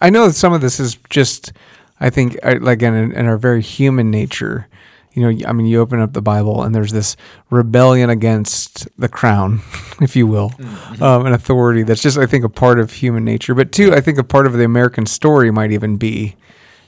[0.00, 1.52] I know that some of this is just,
[2.00, 4.66] I think, like in, in our very human nature.
[5.12, 7.16] You know, I mean, you open up the Bible and there's this
[7.50, 9.60] rebellion against the crown,
[10.00, 10.52] if you will,
[11.00, 13.52] um, an authority that's just, I think, a part of human nature.
[13.54, 16.36] But two, I think a part of the American story might even be,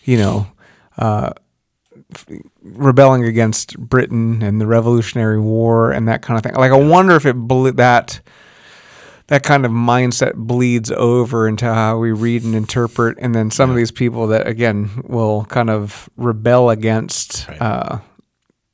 [0.04, 0.46] you know,
[0.98, 1.30] uh,
[2.62, 6.54] rebelling against Britain and the Revolutionary War and that kind of thing.
[6.54, 8.20] Like, I wonder if it ble- that
[9.28, 13.70] that kind of mindset bleeds over into how we read and interpret, and then some
[13.70, 17.62] of these people that again will kind of rebel against Right.
[17.62, 17.98] uh,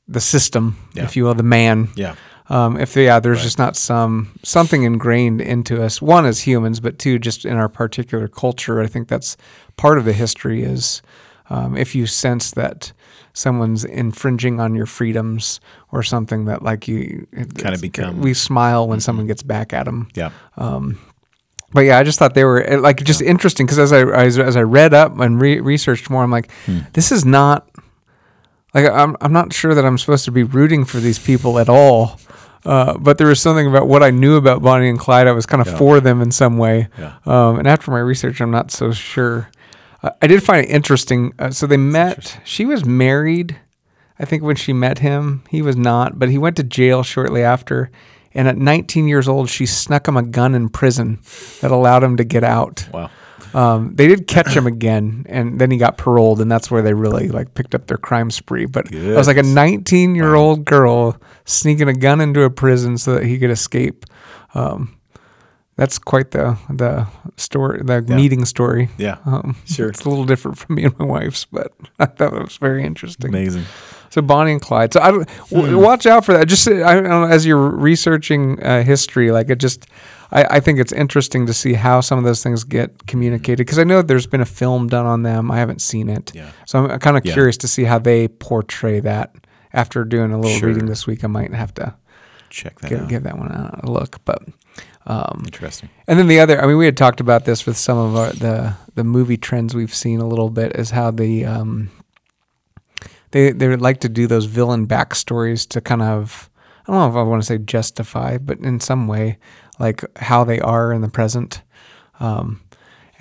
[0.09, 1.05] the system, Yeah.
[1.05, 1.89] if you will, the man.
[1.95, 2.15] yeah.
[2.51, 6.01] Um, if yeah, there's just not some something ingrained into us.
[6.01, 8.81] One as humans, but two, just in our particular culture.
[8.81, 9.37] I think that's
[9.77, 10.63] part of the history.
[10.63, 11.03] Is
[11.51, 12.93] um, if you sense that
[13.33, 15.61] someone's infringing on your freedoms
[15.93, 20.09] or something that like you Kinda become- we smile when someone gets back at them.
[20.15, 20.31] Yeah.
[21.71, 24.39] But yeah, I just thought they were uh, like just interesting because as I as,
[24.39, 26.79] as I read up and re- researched more, I'm like, Hmm.
[26.95, 27.69] this is not
[28.75, 31.69] like I'm I'm not sure that I'm supposed to be rooting for these people at
[31.69, 32.19] all.
[32.65, 35.27] Uh, but there was something about what I knew about Bonnie and Clyde.
[35.27, 35.77] I was kind of Yeah.
[35.77, 36.89] for them in some way.
[36.99, 37.13] Yeah.
[37.27, 39.49] Um, and after my research, I'm not so sure.
[40.03, 41.33] Uh, I did find it interesting.
[41.39, 42.41] Uh, so they met.
[42.45, 43.59] She was married.
[44.19, 47.43] I think when she met him, he was not, but he went to jail shortly
[47.43, 47.91] after.
[48.35, 51.21] And at 19 years old, she snuck him a gun in prison
[51.61, 52.89] that allowed him to get out.
[52.93, 53.11] Wow.
[53.55, 56.93] Um, they did catch him again, and then he got paroled, and that's where they
[56.93, 58.67] really like picked up their crime spree.
[58.67, 62.99] But it was like a 19 year old girl sneaking a gun into a prison
[62.99, 64.05] so that he could escape.
[64.55, 64.98] Um,
[65.79, 68.91] that's quite the the story, the meeting story.
[68.99, 69.17] Yeah.
[69.25, 69.89] Um, Sure.
[69.89, 72.85] it's a little different from me and my wife's, but I thought it was very
[72.85, 73.31] interesting.
[73.31, 73.65] Amazing.
[74.11, 74.93] So Bonnie and Clyde.
[74.93, 76.49] So I don't w- watch out for that.
[76.49, 79.87] Just I don't know as you're researching uh, history, like it just.
[80.31, 83.79] I, I think it's interesting to see how some of those things get communicated because
[83.79, 85.51] I know there's been a film done on them.
[85.51, 86.51] I haven't seen it, Yeah.
[86.67, 87.33] so I'm kind of Yeah.
[87.33, 89.35] curious to see how they portray that.
[89.73, 90.69] After doing a little Sure.
[90.69, 91.95] reading this week, I might have to
[92.51, 93.09] Check that give, out.
[93.09, 94.17] give that one a look.
[94.27, 94.43] But
[95.09, 95.89] um, Interesting.
[96.07, 98.31] and then the other, I mean, we had talked about this with some of our,
[98.33, 101.91] the the movie trends we've seen a little bit, is how the um,
[103.31, 106.51] they they would like to do those villain backstories to kind of
[106.87, 109.39] I don't know if I want to say justify, but in some way,
[109.79, 111.63] like how they are in the present.
[112.21, 112.61] Um,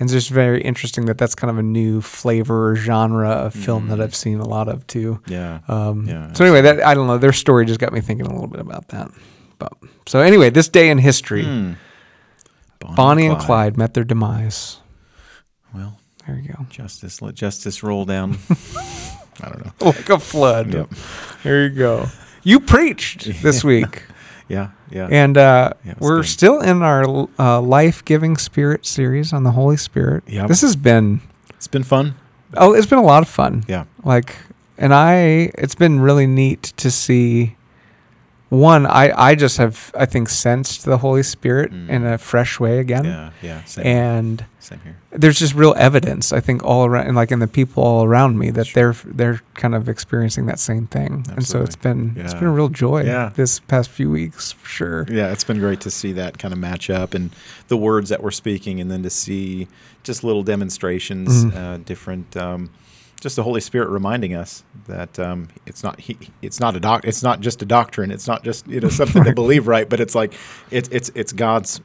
[0.00, 3.52] and it's just very interesting that that's kind of a new flavor or genre of
[3.54, 5.20] film that I've seen a lot of too.
[5.26, 5.58] Yeah.
[5.66, 7.18] Um, Yeah, so anyway, that I don't know.
[7.18, 9.10] Their story just got me thinking a little bit about that.
[9.58, 9.72] But
[10.06, 11.72] so anyway, this day in history, Hmm.
[12.94, 14.78] Bonnie and Clyde met their demise.
[15.74, 16.66] Well, There you go.
[16.70, 17.20] justice.
[17.20, 18.38] Let justice roll down.
[19.42, 19.72] I don't know.
[19.86, 20.72] Like a flood.
[20.72, 20.88] Yep.
[21.42, 22.06] There you go.
[22.42, 24.04] You preached this week.
[24.48, 24.70] Yeah.
[24.90, 25.08] Yeah.
[25.10, 26.28] And uh, Yeah, we're good.
[26.28, 30.24] still in our uh, life giving spirit series on the Holy Spirit.
[30.26, 30.46] Yeah.
[30.46, 32.14] This has been, it's been fun.
[32.56, 33.64] oh, it's been a lot of fun.
[33.68, 33.84] Yeah.
[34.04, 34.36] Like,
[34.78, 37.56] and I, it's been really neat to see.
[38.50, 42.78] One, I, I just have, I think, sensed the Holy Spirit in a fresh way
[42.78, 43.04] again.
[43.04, 43.08] Mm.
[43.08, 43.30] Yeah.
[43.42, 43.64] Yeah.
[43.64, 43.86] Same.
[43.86, 44.96] And same here.
[45.10, 48.38] there's just real evidence, I think, all around, and like in the people all around
[48.38, 52.34] me, that they're they're kind of experiencing that same thing, and so it's been it's
[52.34, 53.30] been a real joy Yeah.
[53.34, 55.06] this past few weeks for sure.
[55.10, 57.30] Yeah, it's been great to see that kind of match up and
[57.68, 59.68] the words that we're speaking, and then to see
[60.04, 61.54] just little demonstrations, Mhm.
[61.56, 62.70] uh, different, um,
[63.20, 67.04] just the Holy Spirit reminding us that um, it's not he, it's not a doc
[67.04, 68.10] it's not just a doctrine.
[68.10, 69.88] It's not just you know something to believe right?
[69.88, 70.34] But it's like
[70.70, 71.80] it's it's it's God's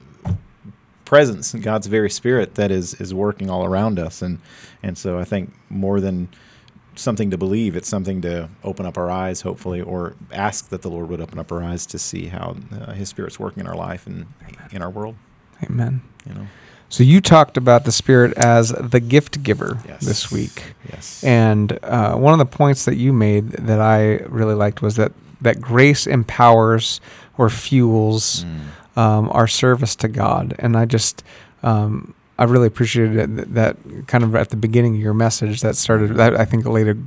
[1.05, 4.21] presence God's very Spirit that is is working all around us.
[4.21, 4.39] And
[4.81, 6.29] and so I think more than
[6.95, 10.89] something to believe it's something to open up our eyes hopefully or ask that the
[10.89, 13.75] Lord would open up our eyes to see how uh, His Spirit's working in our
[13.75, 14.27] life and
[14.71, 15.15] in our world.
[15.63, 16.01] Amen.
[16.27, 16.47] you know
[16.93, 20.05] So you talked about the Spirit as the gift giver Yes.
[20.05, 20.75] this week.
[20.91, 24.95] yes And uh, one of the points that you made that I really liked was
[24.97, 27.01] that, that grace empowers
[27.35, 29.01] or fuels Mm.
[29.01, 30.53] um, our service to God.
[30.59, 31.23] And I just,
[31.63, 35.75] um, I really appreciated that, that kind of at the beginning of your message that
[35.75, 36.97] started, that I think laid a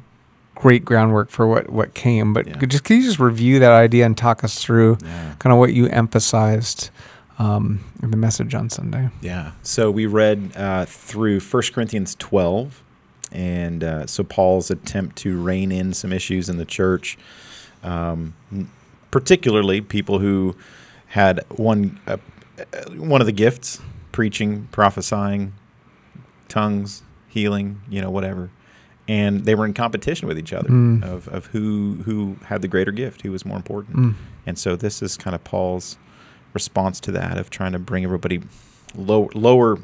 [0.57, 2.33] great groundwork for what, what came.
[2.33, 2.55] But Yeah.
[2.55, 5.61] could just, can you just review that idea and talk us through yeah kind of
[5.61, 6.91] what you emphasized
[7.39, 9.11] um, the message on Sunday?
[9.21, 9.53] Yeah.
[9.63, 12.83] So we read uh, through 1 Corinthians 12.
[13.33, 17.19] And uh, so Paul's attempt to rein in some issues in the church,
[17.83, 18.35] um,
[19.11, 20.57] particularly people who
[21.09, 22.17] had one, uh,
[22.59, 23.81] uh, one of the gifts
[24.13, 25.53] preaching, prophesying,
[26.49, 28.51] tongues, healing, you know, whatever.
[29.09, 31.03] And they were in competition with each other Mm.
[31.05, 33.97] of, of who, who had the greater gift, who was more important.
[33.97, 34.15] Mm.
[34.47, 35.97] And so this is kind of Paul's
[36.61, 38.39] response to that of trying to bring everybody
[38.95, 39.79] low, lower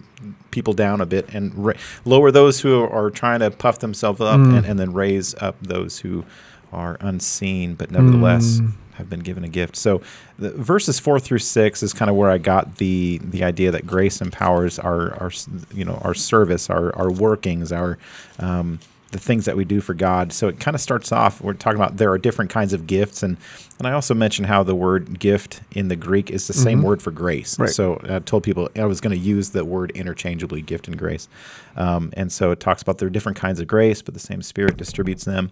[0.51, 4.41] people down a bit and ra- lower those who are trying to puff themselves up
[4.41, 4.57] Mm.
[4.59, 6.25] and, and then raise up those who
[6.73, 8.73] are unseen but nevertheless Mm.
[8.95, 9.77] have been given a gift.
[9.77, 10.01] So
[10.39, 13.87] the verses 4 through 6 is kind of where I got the the idea that
[13.87, 15.31] grace empowers our our
[15.75, 17.99] you know our service, our our workings, our
[18.39, 18.79] um,
[19.13, 20.33] the things that we do for God.
[20.33, 21.41] So it kind of starts off.
[21.41, 23.37] We're talking about there are different kinds of gifts, and
[23.79, 26.85] and I also mentioned how the word gift in the Greek is the same Mhm.
[26.85, 27.59] word for grace.
[27.59, 27.69] Right.
[27.71, 31.29] So I told people I was going to use the word interchangeably, gift and grace.
[31.77, 34.43] Um, and so it talks about there are different kinds of grace, but the same
[34.43, 35.51] Spirit distributes them.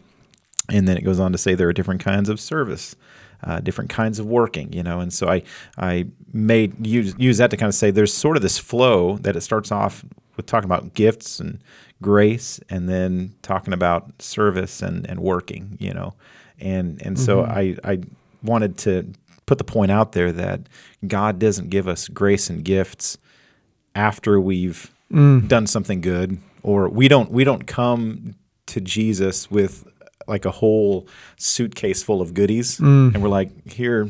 [0.68, 2.96] And then it goes on to say there are different kinds of service.
[3.42, 5.42] Uh, different kinds of working, you know, and so I
[5.78, 9.34] I made use use that to kind of say there's sort of this flow that
[9.34, 10.04] it starts off
[10.40, 11.60] with talking about gifts and
[12.02, 16.14] grace, and then talking about service and and working, you know,
[16.58, 17.86] and and so mm-hmm.
[17.86, 18.00] I I
[18.42, 19.12] wanted to
[19.46, 20.60] put the point out there that
[21.06, 23.18] God doesn't give us grace and gifts
[23.94, 25.46] after we've mm.
[25.48, 29.86] done something good or we don't we don't come to Jesus with
[30.28, 33.12] like a whole suitcase full of goodies mm.
[33.12, 34.08] and we're like here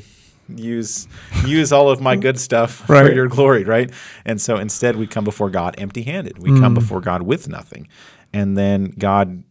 [0.58, 1.08] use
[1.44, 3.90] use all of my good stuff for your glory right
[4.24, 7.88] and so instead we come before God empty-handed we come before God with nothing
[8.32, 9.44] and then God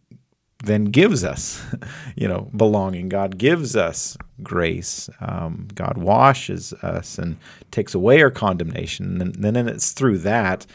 [0.62, 1.64] then gives us,
[2.16, 3.08] you know, belonging.
[3.08, 5.08] God gives us grace.
[5.20, 7.36] Um, God washes us and
[7.70, 9.20] takes away our condemnation.
[9.20, 10.66] And then and it's through that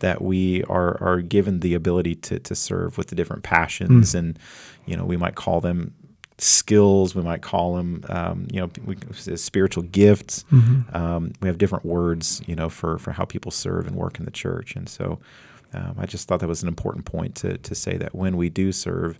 [0.00, 4.38] that we are are given the ability to to serve with the different passions, and
[4.86, 5.94] you know, we might call them
[6.38, 7.14] skills.
[7.14, 8.96] We might call them, um, you know, we,
[9.36, 10.44] spiritual gifts.
[10.92, 14.24] Um, we have different words, you know, for for how people serve and work in
[14.24, 15.18] the church, and so.
[15.72, 18.48] Um, I just thought that was an important point to to say that when we
[18.48, 19.18] do serve,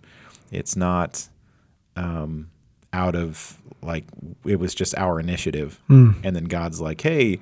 [0.51, 1.27] it's not
[1.97, 2.49] um,
[2.93, 4.05] out of like
[4.45, 5.81] it was just our initiative,
[6.23, 7.39] and then God's like, hey.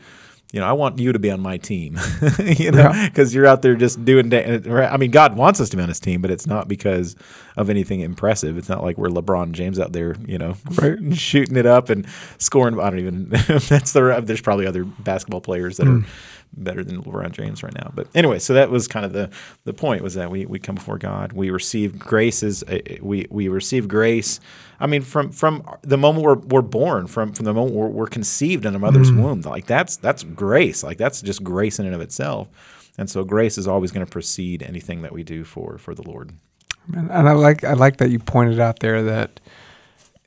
[0.54, 1.98] You know, I want you to be on my team,
[2.40, 3.10] you know, Yeah.
[3.10, 4.30] because you're out there just doing.
[4.30, 7.16] Da- I mean, God wants us to be on His team, but it's not because
[7.58, 8.56] of anything impressive.
[8.58, 10.98] It's not like we're LeBron James out there, you know, Right.
[11.18, 12.06] shooting it up and
[12.38, 12.80] scoring.
[12.80, 13.30] I don't even.
[13.30, 14.22] that's the.
[14.24, 16.06] There's probably other basketball players that are
[16.56, 17.92] better than LeBron James right now.
[17.96, 19.32] But anyway, so that was kind of the
[19.66, 23.48] the point was that we we come before God, we receive graces, uh, we we
[23.48, 24.40] receive grace.
[24.84, 28.08] I mean, from from the moment we're we're born, from from the moment we're, we're
[28.08, 31.96] conceived in a mother's womb, like that's that's grace, like that's just grace in and
[31.96, 32.50] of itself.
[32.98, 36.04] And so grace is always going to precede anything that we do for for the
[36.04, 36.34] Lord.
[36.94, 39.40] And, I like I like that you pointed out there that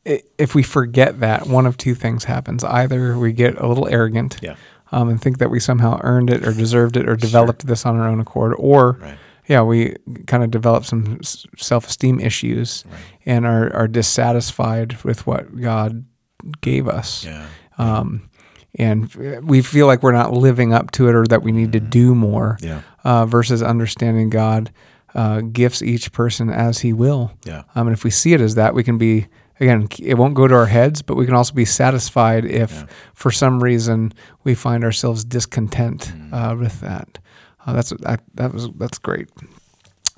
[0.04, 4.38] if we forget that, one of two things happens: either we get a little arrogant,
[4.40, 4.56] Yeah.
[4.90, 7.96] um, and think that we somehow earned it or deserved it or developed this on
[7.96, 9.18] our own accord, or Right.
[9.48, 9.94] Yeah, we
[10.26, 11.20] kind of develop some
[11.56, 12.84] self-esteem issues
[13.24, 16.04] and are are dissatisfied with what God
[16.60, 17.24] gave us.
[17.24, 17.46] Yeah.
[17.78, 18.28] Um,
[18.78, 21.80] and we feel like we're not living up to it or that we need to
[21.80, 22.82] do more Yeah.
[23.04, 24.70] uh, versus understanding God
[25.14, 27.32] uh, gifts each person as He will.
[27.44, 27.62] Yeah.
[27.74, 29.28] Um, and if we see it as that, we can be
[29.60, 29.88] again.
[29.98, 33.62] It won't go to our heads, but we can also be satisfied if, for some
[33.64, 34.12] reason,
[34.44, 37.18] we find ourselves discontent uh, with that.
[37.66, 39.28] Uh, that's that, that was that's great.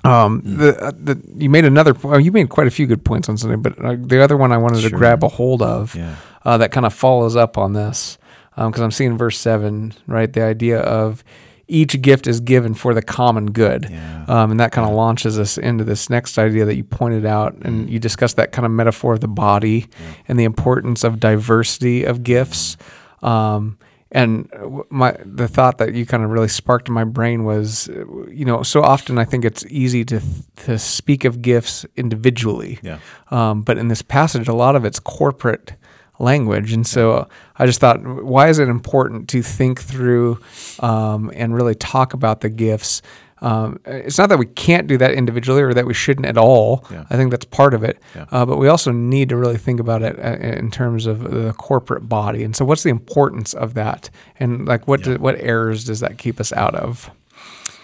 [0.05, 3.27] Um, the, uh, the you made another po- you made quite a few good points
[3.27, 6.15] on Sunday, but uh, the other one I wanted to grab a hold of Yeah.
[6.45, 8.17] uh, that kind of follows up on this
[8.55, 10.31] because I'm seeing verse seven, right?
[10.31, 11.23] The idea of
[11.67, 13.87] each gift is given for the common good.
[13.89, 14.25] Yeah.
[14.27, 17.55] Um, and that kind of launches us into this next idea that you pointed out,
[17.61, 19.87] and you discussed that kind of metaphor of the body
[20.27, 22.75] and the importance of diversity of gifts.
[23.21, 23.77] Um,
[24.11, 27.89] and w- my the thought that you kind of really sparked in my brain was,
[27.89, 30.21] uh, you know, so often I think it's easy to
[30.65, 32.79] to speak of gifts individually.
[32.81, 32.99] Yeah.
[33.29, 35.73] Um, but in this passage, a lot of it's corporate
[36.17, 40.39] language, and so I just thought, why is it important to think through
[40.79, 43.01] um, and really talk about the gifts?
[43.41, 46.85] Um, it's not that we can't do that individually or that we shouldn't at all.
[46.91, 47.05] Yeah.
[47.09, 47.99] I think that's part of it.
[48.15, 48.25] Yeah.
[48.31, 51.53] Uh, but we also need to really think about it uh, in terms of the
[51.53, 52.43] corporate body.
[52.43, 54.09] And so, what's the importance of that?
[54.39, 57.09] And like, what do, what errors does that keep us out of?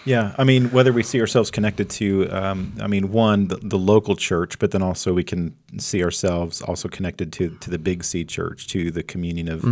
[0.06, 3.76] Yeah, I mean, whether we see ourselves connected to, um, I mean, one the, the
[3.76, 8.04] local church, but then also we can see ourselves also connected to to the Big
[8.04, 9.64] C Church, to the communion of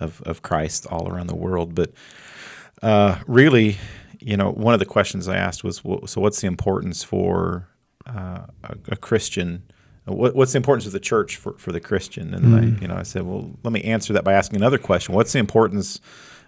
[0.00, 1.76] of, of Christ all around the world.
[1.76, 1.92] But
[2.82, 3.78] uh, really,
[4.26, 7.68] you know, one of the questions I asked was, so what's the importance for
[8.08, 9.62] uh, a, a Christian?
[10.04, 12.34] What, what's the importance of the church for, for the Christian?
[12.34, 15.14] And I, you know, I said, well, let me answer that by asking another question.
[15.14, 16.00] What's the importance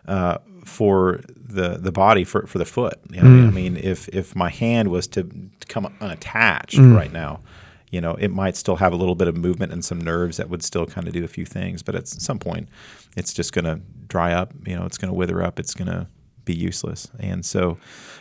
[0.09, 2.99] uh, for the the body for, for the foot?
[3.13, 5.29] You know, I mean, if if my hand was to
[5.69, 7.43] come unattached right now,
[7.93, 10.51] you know, it might still have a little bit of movement and some nerves that
[10.51, 12.69] would still kind of do a few things, but at some point,
[13.17, 14.53] it's just going to dry up.
[14.67, 15.61] You know, it's going to wither up.
[15.61, 16.09] It's going to
[16.49, 17.09] be useless.
[17.21, 17.79] And so,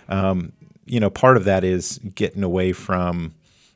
[0.09, 0.51] um,
[0.85, 3.33] you know, part of that is getting away from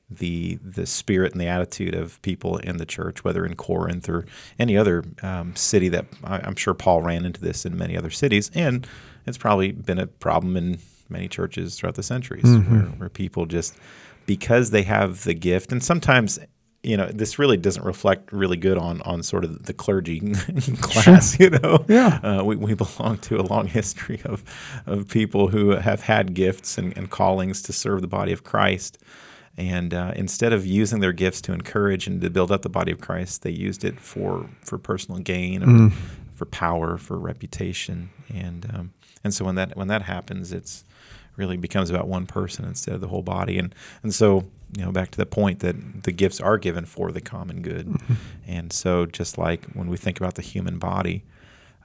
[0.09, 4.25] the the spirit and the attitude of people in the church, whether in Corinth or
[4.59, 8.09] any other um, city that I, I'm sure Paul ran into this in many other
[8.09, 8.85] cities, and
[9.25, 13.77] it's probably been a problem in many churches throughout the centuries where, where people just
[14.25, 16.39] because they have the gift, and sometimes
[16.83, 20.19] you know this really doesn't reflect really good on on sort of the clergy
[20.81, 21.85] class you know?
[21.87, 22.19] Yeah.
[22.23, 24.43] uh, we, we belong to a long history of
[24.85, 28.97] of people who have had gifts and, and callings to serve the body of Christ.
[29.57, 32.91] And uh, instead of using their gifts to encourage and to build up the body
[32.91, 35.91] of Christ, they used it for for personal gain, or
[36.33, 40.85] for power, for reputation, and um, and so when that when that happens, it's
[41.35, 44.45] really becomes about one person instead of the whole body, and and so
[44.77, 47.87] you know back to the point that the gifts are given for the common good,
[47.87, 48.13] mm-hmm.
[48.47, 51.23] and so just like when we think about the human body.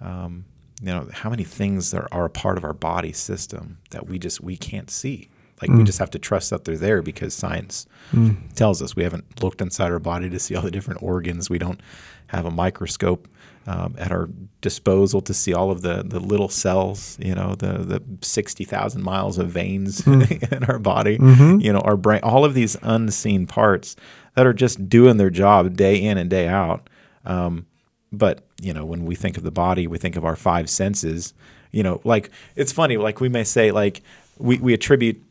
[0.01, 0.45] Um,
[0.83, 4.19] you know how many things are, are a part of our body system that we
[4.19, 5.31] just we can't see?
[5.63, 5.87] Like we mm.
[5.87, 8.37] just have to trust that they're there because science mm.
[8.55, 8.95] tells us.
[8.95, 11.49] We haven't looked inside our body to see all the different organs.
[11.49, 11.81] We don't
[12.27, 13.27] have a microscope
[13.67, 14.29] um, at our
[14.61, 19.39] disposal to see all of the, the little cells, you know, the, the 60,000 miles
[19.39, 21.19] of veins in our body,
[21.61, 23.97] you know, our brain, all of these unseen parts
[24.35, 26.89] that are just doing their job day in and day out.
[27.25, 27.67] Um,
[28.13, 31.35] but you know when we think of the body we think of our five senses.
[31.73, 34.03] You know like it's funny like we may say like
[34.39, 35.23] we, we attribute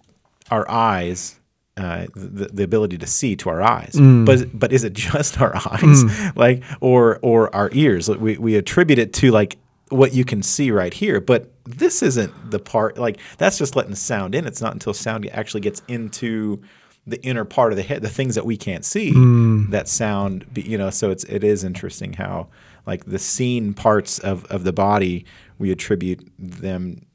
[0.52, 1.40] our eyes
[1.78, 3.94] uh, the, the ability to see to our eyes.
[3.96, 4.26] Mm.
[4.26, 6.04] But but is it just our eyes?
[6.04, 6.36] Mm.
[6.36, 8.10] Like or or our ears?
[8.10, 9.58] We, we attribute it to like
[9.90, 11.20] what you can see right here.
[11.20, 14.46] But this isn't the part like that's just letting sound in.
[14.46, 16.62] It's not until sound actually gets into
[17.08, 19.70] the inner part of the head, the things that we can't see, mm.
[19.70, 20.90] that sound, be- you know.
[20.90, 22.48] So it's it is interesting how
[22.86, 25.26] like the seen parts of of the body
[25.58, 27.06] we attribute them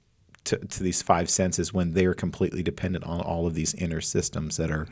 [0.51, 4.57] to, to these five senses when they're completely dependent on all of these inner systems
[4.57, 4.87] that are,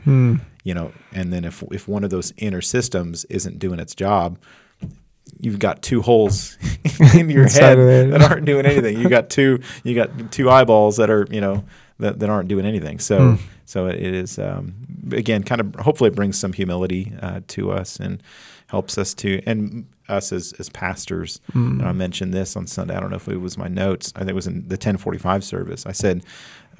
[0.63, 0.91] you know.
[1.13, 4.39] And then if if one of those inner systems isn't doing its job,
[5.39, 6.57] you've got two holes
[7.13, 7.77] in your head
[8.11, 8.97] that aren't doing anything.
[8.99, 11.65] You got two you got two eyeballs that are you know
[11.99, 12.99] that, that aren't doing anything.
[12.99, 14.73] So so it is um,
[15.11, 18.23] again kind of hopefully it brings some humility uh, to us and
[18.67, 21.39] helps us to and us as as pastors.
[21.53, 22.95] And I mentioned this on Sunday.
[22.95, 24.11] I don't know if it was my notes.
[24.15, 25.85] I think it was in the ten forty five service.
[25.85, 26.23] I said.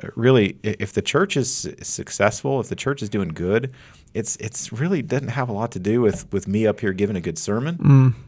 [0.03, 3.71] uh, Really, if the church is successful, if the church is doing good,
[4.13, 7.15] it's it's really doesn't have a lot to do with with me up here giving
[7.17, 7.75] a good sermon.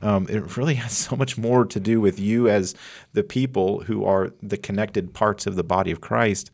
[0.02, 2.76] Um, it really has so much more to do with you as
[3.14, 6.52] the people who are the connected parts of the body of Christ,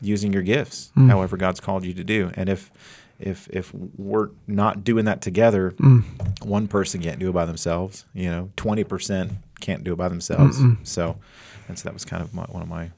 [0.00, 2.30] using your gifts, however God's called you to do.
[2.34, 2.70] And if
[3.20, 5.74] if if we're not doing that together,
[6.42, 8.04] one person can't do it by themselves.
[8.14, 10.58] You know, twenty percent can't do it by themselves.
[10.84, 11.16] So,
[11.68, 12.90] and so that was kind of my, one of my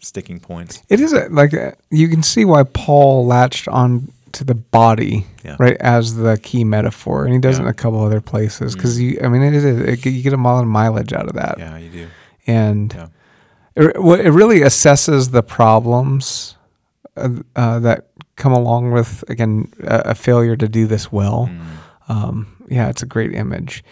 [0.00, 0.82] sticking points.
[0.88, 5.26] It is a, like uh, you can see why Paul latched on to the body,
[5.44, 5.56] Yeah.
[5.58, 9.00] right, as the key metaphor, and he does it in a couple other places because
[9.00, 11.58] you, I mean, it is it, you get a lot of mileage out of that,
[11.58, 12.06] Yeah, you do.
[12.46, 13.06] and Yeah.
[13.74, 16.54] it, it really assesses the problems
[17.16, 18.06] uh, uh, that
[18.40, 21.48] come along with again a, a failure to do this well.
[21.48, 21.60] Mm.
[22.14, 23.84] Um, yeah, it's a great image.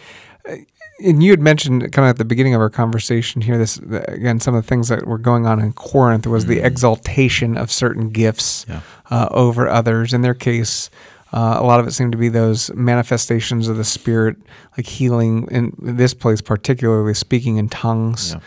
[0.49, 0.55] Uh,
[1.01, 3.77] and you had mentioned kind of at the beginning of our conversation here this
[4.17, 7.71] again some of the things that were going on in corinth was the exaltation of
[7.71, 8.81] certain gifts Yeah.
[9.09, 10.89] uh, over others in their case
[11.31, 14.35] uh, a lot of it seemed to be those manifestations of the spirit
[14.75, 18.41] like healing in this place particularly speaking in tongues Yeah.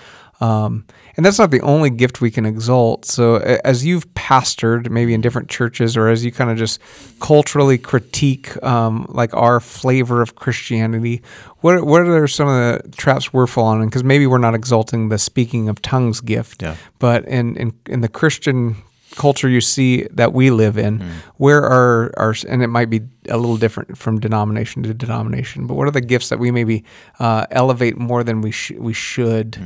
[0.64, 0.84] um,
[1.16, 3.04] and that's not the only gift we can exalt.
[3.04, 6.80] So, as you've pastored, maybe in different churches, or as you kind of just
[7.20, 11.22] culturally critique, um, like our flavor of Christianity,
[11.60, 13.88] what what are some of the traps we're falling in?
[13.88, 16.76] Because maybe we're not exalting the speaking of tongues gift, Yeah.
[16.98, 18.76] but in, in in the Christian
[19.16, 21.10] culture you see that we live in, Mm-hmm.
[21.36, 25.74] where are our and it might be a little different from denomination to denomination, but
[25.74, 26.84] what are the gifts that we maybe
[27.18, 29.56] uh, elevate more than we sh- we should?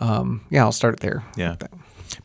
[0.00, 1.22] Um, yeah, I'll start there.
[1.34, 1.38] Mm.
[1.38, 1.56] Yeah.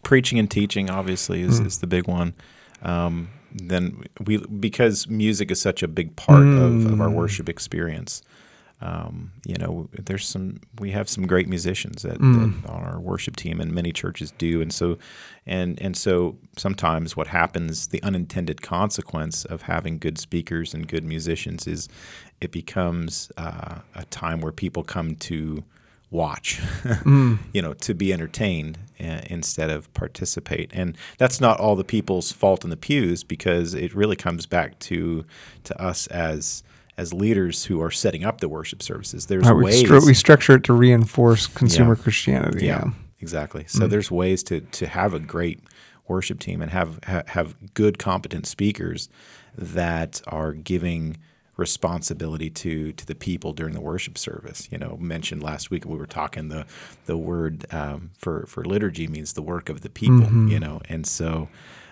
[0.03, 2.33] Preaching and teaching obviously is, is the big one.
[2.81, 8.21] Um, then we because music is such a big part of, of our worship experience.
[8.81, 13.35] Um, you know, there's some we have some great musicians that, that on our worship
[13.35, 14.61] team, and many churches do.
[14.61, 14.97] And so,
[15.45, 21.03] and and so sometimes what happens, the unintended consequence of having good speakers and good
[21.03, 21.89] musicians is
[22.39, 25.63] it becomes uh, a time where people come to
[26.11, 26.61] watch,
[27.05, 30.71] you know, to be entertained uh, instead of participate.
[30.73, 34.79] And that's not all the people's fault in the pews because it really comes back
[34.79, 35.25] to
[35.65, 36.63] to us as
[36.99, 39.25] as leaders who are setting up the worship services.
[39.27, 42.03] There's Right, we, ways stru- we structure it to reinforce consumer Yeah.
[42.03, 42.65] Christianity.
[42.65, 42.83] Yeah.
[42.85, 42.91] yeah,
[43.21, 43.63] exactly.
[43.67, 45.59] So there's ways to to have a great
[46.07, 49.07] worship team and have ha- have good competent speakers
[49.57, 51.17] that are giving
[51.55, 54.67] responsibility to to the people during the worship service.
[54.71, 56.65] You know, mentioned last week we were talking the
[57.05, 60.29] the word um, for for liturgy means the work of the people.
[60.53, 61.47] You know, and so.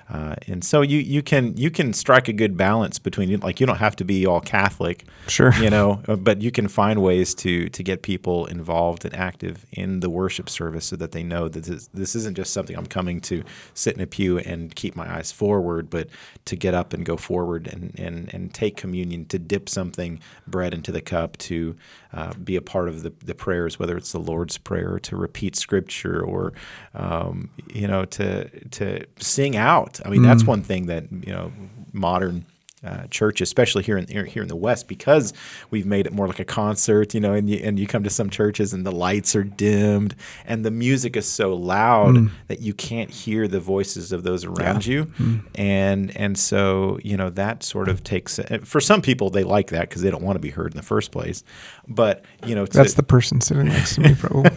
[0.09, 3.65] Uh, and so you, you can you can strike a good balance between like you
[3.67, 5.53] don't have to be all Catholic, Sure.
[5.55, 9.65] you know, uh, but you can find ways to to get people involved and active
[9.71, 12.85] in the worship service so that they know that this, this isn't just something I'm
[12.85, 13.43] coming to
[13.73, 16.07] sit in a pew and keep my eyes forward, but
[16.45, 20.73] to get up and go forward and and, and take communion, to dip something bread
[20.73, 21.75] into the cup, to
[22.13, 25.57] uh, be a part of the, the prayers, whether it's the Lord's prayer, to repeat
[25.57, 26.53] scripture, or
[26.95, 29.96] um, you know, to to sing out.
[30.05, 30.47] I mean, that's mm.
[30.47, 31.51] one thing that you know
[31.93, 32.45] modern
[32.83, 35.33] uh, church, especially here in here in the West, because
[35.71, 38.09] we've made it more like a concert, you know, and you, and you come to
[38.09, 40.15] some churches and the lights are dimmed
[40.45, 44.85] and the music is so loud that you can't hear the voices of those around
[44.85, 45.11] you,
[45.55, 49.89] and and so you know that sort of takes for some people they like that
[49.89, 51.43] because they don't want to be heard in the first place,
[51.87, 54.13] but you know to, That's the person sitting next to me.
[54.15, 54.51] Probably.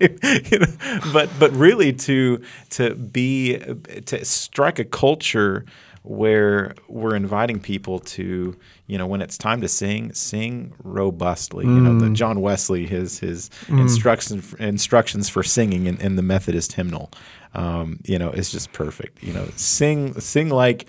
[0.50, 3.58] you know, but but really to to be
[4.06, 5.66] to strike a culture
[6.02, 11.66] where we're inviting people to you know when it's time to sing sing robustly.
[11.66, 16.72] You know the john wesley his his instructions instructions for singing in, in the methodist
[16.72, 17.10] hymnal.
[17.54, 19.22] Um, you know is just perfect.
[19.22, 20.86] You know sing sing like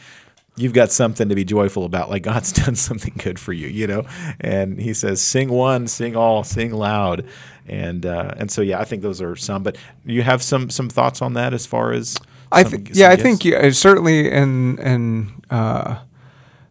[0.55, 3.87] you've got something to be joyful about like god's done something good for you you
[3.87, 4.05] know?
[4.39, 7.25] And he says sing one sing all sing loud.
[7.67, 10.89] And uh, and so yeah i think those are some but you have some some
[10.89, 12.17] thoughts on that as far as
[12.51, 15.99] I some yeah, I think yeah, it's certainly, and and uh,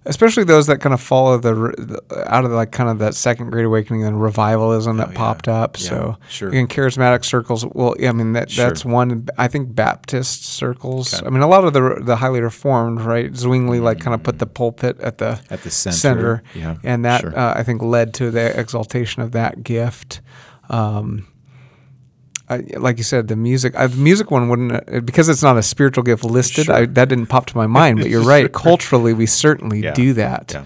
[0.07, 3.14] especially those that kind of follow the, re- the out of like kind of that
[3.14, 5.16] second great awakening and revivalism that Oh, yeah.
[5.16, 5.76] popped up.
[5.78, 6.49] Yeah, so sure.
[6.49, 7.64] again, charismatic circles.
[7.66, 8.66] Well, yeah, I mean that Sure.
[8.66, 9.28] that's one.
[9.39, 11.14] I think Baptist circles.
[11.14, 11.26] Okay.
[11.26, 13.35] I mean a lot of the the highly reformed, right?
[13.35, 17.20] Zwingli like kind of put the pulpit at the At the center, yeah, and that
[17.20, 17.39] sure.
[17.39, 20.20] uh, I think led to the exaltation of that gift.
[20.70, 21.26] Um,
[22.51, 25.57] I, like you said, the music, uh, the music one wouldn't uh, because it's not
[25.57, 26.66] a spiritual gift listed.
[26.66, 26.74] Sure.
[26.74, 28.53] I, that didn't pop to my mind, but you're right.
[28.53, 29.92] Culturally, we certainly Yeah.
[29.94, 30.64] do that Yeah.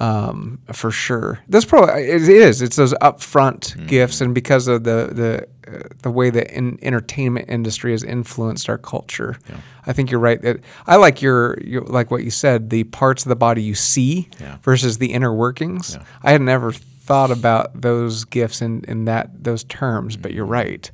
[0.00, 1.40] um, for sure.
[1.48, 2.62] That's probably it is.
[2.62, 3.86] It's those upfront Mm-hmm.
[3.86, 8.68] gifts, and because of the the uh, the way the in, entertainment industry has influenced
[8.68, 9.38] our culture,
[9.86, 10.40] I think you're right.
[10.42, 12.70] That I like your, your like what you said.
[12.70, 14.56] The parts of the body you see Yeah.
[14.62, 15.98] versus the inner workings.
[16.22, 16.72] I had never
[17.04, 20.90] thought about those gifts in, in that those terms, but you're right.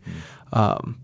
[0.53, 0.99] Um,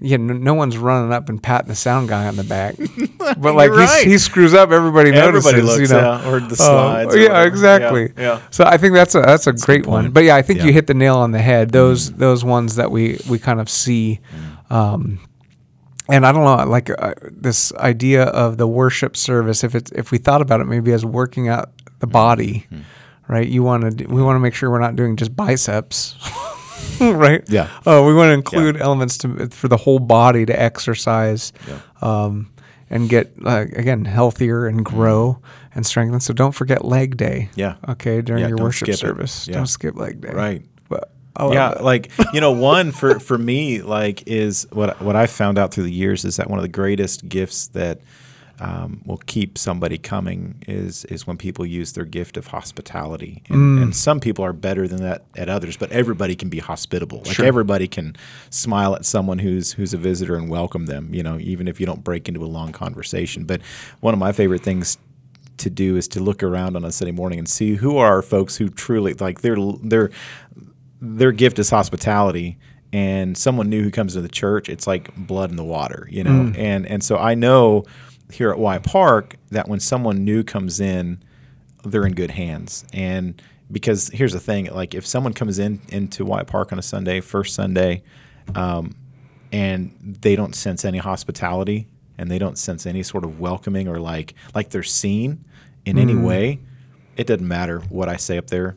[0.00, 2.76] yeah, no, no one's running up and patting the sound guy on the back,
[3.18, 4.06] but like right.
[4.06, 5.52] he screws up, everybody notices.
[5.52, 7.46] Everybody you know, yeah, or the Uh, slides or yeah, whatever.
[7.48, 8.02] exactly.
[8.16, 8.40] Yeah, yeah.
[8.50, 10.10] So I think that's a that's a great one.
[10.12, 10.64] But yeah, I think Yeah.
[10.64, 10.66] Mm.
[10.68, 11.70] you hit the nail on the head.
[11.72, 14.20] Those those ones that we we kind of see.
[14.70, 15.18] Um,
[16.08, 19.64] and I don't know, like uh, this idea of the worship service.
[19.64, 22.66] If it's if we thought about it, maybe as working out the body,
[23.28, 23.46] right?
[23.46, 26.16] You want to we want to make sure we're not doing just biceps,
[27.00, 27.42] right?
[27.48, 27.68] Yeah.
[27.86, 31.52] Oh, we want to include elements to for the whole body to exercise,
[32.02, 32.50] um,
[32.90, 35.38] and get uh, again healthier and grow
[35.74, 36.20] and strengthen.
[36.20, 37.50] So don't forget leg day.
[37.54, 37.76] Yeah.
[37.88, 39.54] Okay, during Yeah, your worship service, Yeah.
[39.56, 40.30] don't skip leg day.
[40.32, 40.62] Right.
[40.88, 45.26] But love yeah, like you know, one for for me, like is what what I
[45.26, 48.00] found out through the years is that one of the greatest gifts that
[48.60, 53.78] um, will keep somebody coming is is when people use their gift of hospitality, and,
[53.78, 57.22] and some people are better than that at others, but everybody can be hospitable.
[57.24, 58.16] Like everybody can
[58.50, 61.14] smile at someone who's who's a visitor and welcome them.
[61.14, 63.44] You know, even if you don't break into a long conversation.
[63.44, 63.60] But
[64.00, 64.98] one of my favorite things
[65.58, 68.56] to do is to look around on a Sunday morning and see who are folks
[68.56, 70.10] who truly like their their
[71.00, 72.58] their gift is hospitality
[72.92, 76.24] and someone new who comes to the church it's like blood in the water you
[76.24, 77.84] know and and so I know
[78.30, 81.20] here at Wyatt Park that when someone new comes in
[81.84, 82.84] they're in good hands.
[82.92, 86.82] And because here's the thing like if someone comes in into Wyatt Park on a
[86.82, 88.02] Sunday first Sunday
[88.54, 88.94] um,
[89.52, 91.86] and they don't sense any hospitality
[92.18, 95.44] and they don't sense any sort of welcoming or like like they're seen
[95.84, 96.58] in any way
[97.16, 98.76] it doesn't matter what I say up there.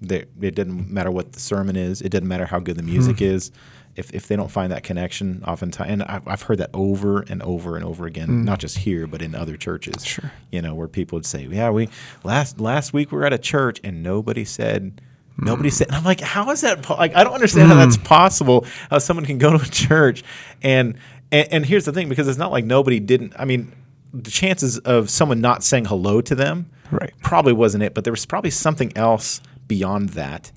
[0.00, 2.02] They, it doesn't matter what the sermon is.
[2.02, 3.24] It doesn't matter how good the music Hmm.
[3.24, 3.50] is
[3.96, 7.42] if, if they don't find that connection oftentimes and I've, I've heard that over and
[7.42, 8.44] over and over again mm.
[8.44, 10.04] not just here but in other churches.
[10.04, 10.32] Sure.
[10.50, 11.88] you know where people would say yeah we
[12.24, 15.00] last last week we were at a church and nobody said
[15.38, 15.72] nobody mm.
[15.72, 18.04] said and i'm like how is that po- like i don't understand how that's mm.
[18.04, 20.22] possible how someone can go to a church
[20.62, 20.96] and,
[21.30, 23.72] and and here's the thing because it's not like nobody didn't i mean
[24.12, 27.14] the chances of someone not saying hello to them Right.
[27.22, 30.52] probably wasn't it but there was probably something else beyond that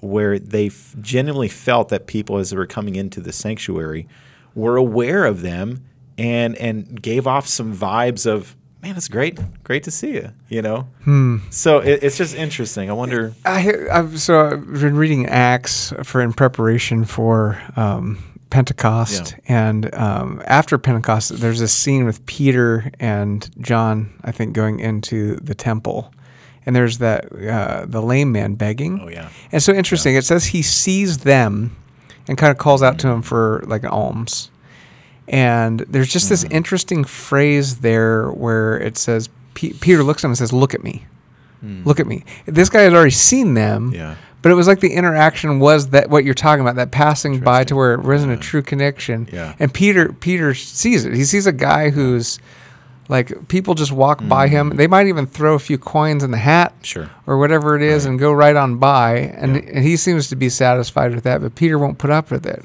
[0.00, 4.06] where they f- genuinely felt that people as they were coming into the sanctuary
[4.54, 5.84] were aware of them
[6.18, 10.62] and and gave off some vibes of man it's great great to see you you
[10.62, 10.86] know?
[11.50, 12.88] So it, it's just interesting.
[12.90, 18.18] I wonder I, hear- I've, so I've been reading Acts for in preparation for um,
[18.50, 24.78] Pentecost, and um, after Pentecost, there's a scene with Peter and John, I think, going
[24.80, 26.12] into the temple,
[26.66, 29.00] and there's that uh, the lame man begging.
[29.00, 29.30] Oh, yeah.
[29.52, 30.16] and so interesting.
[30.16, 31.76] It says he sees them,
[32.28, 33.16] and kind of calls out to mm-hmm.
[33.16, 34.50] him for like an alms.
[35.28, 36.54] And there's just this mm-hmm.
[36.54, 40.82] interesting phrase there where it says, P- Peter looks at him and says, Look at
[40.82, 41.06] me.
[41.64, 41.84] Mm.
[41.86, 42.24] Look at me.
[42.44, 43.92] This guy had already seen them.
[43.92, 44.16] Yeah.
[44.42, 47.64] But it was like the interaction was that what you're talking about, that passing by
[47.64, 49.28] to where it wasn't a true connection.
[49.32, 49.56] Yeah.
[49.58, 51.14] And Peter Peter sees it.
[51.14, 52.38] He sees a guy who's
[53.08, 54.70] like people just walk by him.
[54.76, 56.84] They might even throw a few coins in the hat Mm.
[56.84, 57.10] Sure.
[57.26, 59.16] or whatever it is and go right on by.
[59.18, 62.46] And, and he seems to be satisfied with that, but Peter won't put up with
[62.46, 62.64] it.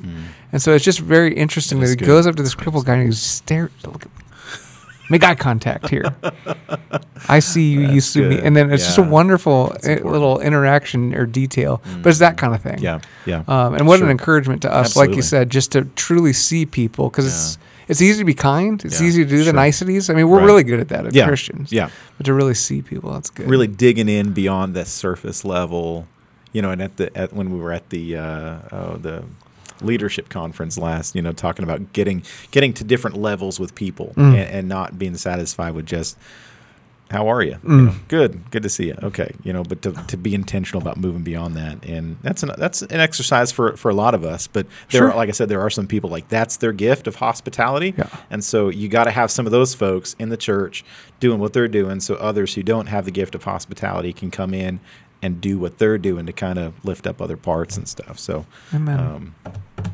[0.52, 2.06] And so it's just very interesting that That's he good.
[2.08, 3.72] goes up to this crippled guy and he stares.
[3.86, 4.24] Look at me.
[5.10, 6.16] Make eye contact here.
[7.28, 8.40] I see you, you That's see me.
[8.40, 11.82] And then it's just a wonderful uh, little interaction or detail.
[12.02, 12.80] But it's that kind of thing.
[12.80, 14.06] yeah yeah Um, and what Sure.
[14.08, 17.58] an encouragement to us, like you said, just to truly see people because it's
[17.92, 18.84] it's easy to be kind.
[18.84, 20.10] It's Yeah, easy to do the niceties.
[20.10, 20.46] I mean, we're Right.
[20.46, 21.72] really good at that as Yeah, Christians.
[21.72, 21.90] yeah.
[22.18, 23.48] But to really see people, that's good.
[23.50, 26.08] really digging in beyond the surface level,
[26.54, 26.72] you know.
[26.72, 29.24] And at the at, when we were at the uh, oh, the
[29.82, 34.30] leadership conference last, you know, talking about getting getting to different levels with people Mm.
[34.30, 36.18] and, and not being satisfied with just
[37.12, 37.56] how are you?
[37.64, 37.80] Mm.
[37.80, 38.96] you know, good, good to see you.
[39.04, 42.52] Okay, you know, but to, to be intentional about moving beyond that, and that's an
[42.58, 44.48] that's an exercise for for a lot of us.
[44.48, 45.12] But there, Sure.
[45.12, 48.08] are, like I said, there are some people like that's their gift of hospitality, Yeah.
[48.30, 50.84] and so you got to have some of those folks in the church
[51.20, 54.54] doing what they're doing, so others who don't have the gift of hospitality can come
[54.54, 54.80] in
[55.24, 58.18] and do what they're doing to kind of lift up other parts and stuff.
[58.18, 59.00] So, Amen.
[59.00, 59.36] um,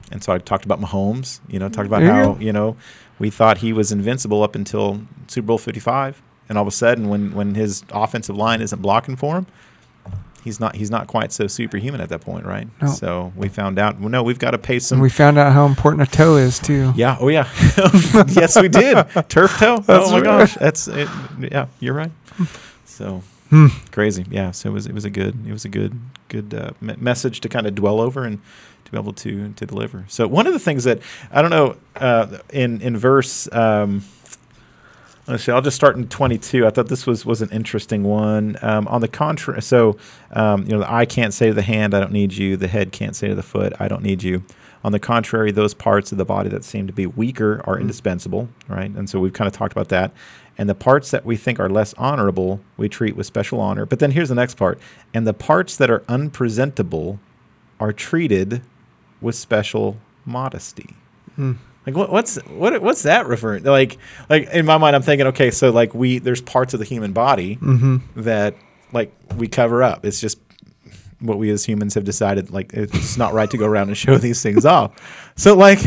[0.09, 1.41] and so I talked about Mahomes.
[1.49, 2.77] You know, talked about There how you know
[3.19, 6.71] we thought he was invincible up until Super Bowl Fifty Five, and all of a
[6.71, 9.47] sudden, when when his offensive line isn't blocking for him,
[10.43, 12.67] he's not he's not quite so superhuman at that point, right?
[12.81, 12.87] No.
[12.89, 13.99] So we found out.
[13.99, 14.97] Well, no, we've got to pay some.
[14.97, 16.93] and we found out how important a toe is too.
[16.95, 17.17] yeah.
[17.19, 17.47] Oh yeah.
[18.29, 18.95] yes, we did.
[19.29, 19.77] Turf toe.
[19.85, 20.23] That's oh my right.
[20.23, 20.55] gosh.
[20.55, 21.09] That's it.
[21.39, 22.11] Yeah, you're right.
[22.85, 23.67] So Hmm.
[23.91, 24.25] crazy.
[24.29, 24.51] Yeah.
[24.51, 27.39] So it was it was a good it was a good good uh, me- message
[27.41, 28.39] to kind of dwell over and
[28.83, 30.03] to be able to to deliver.
[30.09, 30.99] So one of the things that
[31.31, 33.47] I don't know uh, in in verse.
[33.53, 34.03] Um,
[35.27, 35.51] Let's see.
[35.51, 36.65] I'll just start in 22.
[36.65, 38.55] I thought this was was an interesting one.
[38.61, 39.97] Um, on the contrary, so
[40.31, 42.69] um, you know, the eye can't say to the hand, "I don't need you." The
[42.69, 44.43] head can't say to the foot, "I don't need you."
[44.85, 48.47] On the contrary, those parts of the body that seem to be weaker are indispensable,
[48.69, 48.89] right?
[48.89, 50.13] And so we've kind of talked about that.
[50.57, 53.85] And the parts that we think are less honorable, we treat with special honor.
[53.85, 54.79] But then here's the next part:
[55.13, 57.19] and the parts that are unpresentable
[57.81, 58.61] are treated
[59.19, 60.95] with special modesty.
[61.87, 63.63] Like what, what's what what's that referring?
[63.63, 63.97] Like
[64.29, 67.13] like in my mind, I'm thinking, okay, so like we there's parts of the human
[67.13, 68.21] body mm-hmm.
[68.23, 68.55] that
[68.91, 70.05] like we cover up.
[70.05, 70.37] It's just
[71.21, 74.17] what we as humans have decided like it's not right to go around and show
[74.17, 75.31] these things off.
[75.37, 75.79] So like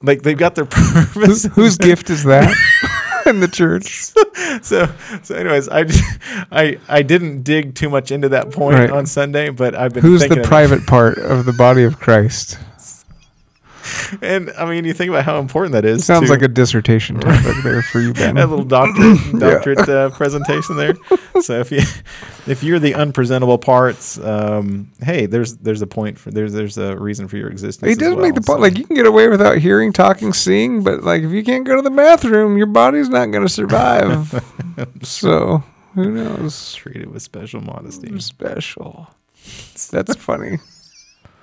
[0.00, 1.44] like they've got their purpose.
[1.52, 2.50] Whose gift is that?
[3.26, 4.12] in the church.
[4.62, 4.86] so
[5.22, 5.86] so anyways i
[6.52, 8.90] i i didn't dig too much into that point Right.
[8.90, 12.58] on sunday but i've been Who's the private part of the body of Christ?
[14.22, 17.18] and i mean you think about how important that is Sounds to- like a dissertation
[17.20, 18.34] topic there for you, Ben.
[18.36, 20.94] that little doctorate doctorate uh, presentation there
[21.42, 21.80] so if you
[22.46, 26.96] if you're the unpresentable parts um hey there's there's a point for there's there's a
[26.96, 28.58] reason for your existence He does well, make the point.
[28.58, 31.64] so- Like you can get away without hearing, talking, seeing, but like if you can't
[31.64, 34.32] go to the bathroom, your body's not going to survive.
[35.02, 35.62] so
[35.94, 36.74] who knows?
[36.74, 39.08] treated with special modesty Special.
[39.90, 40.58] That's funny.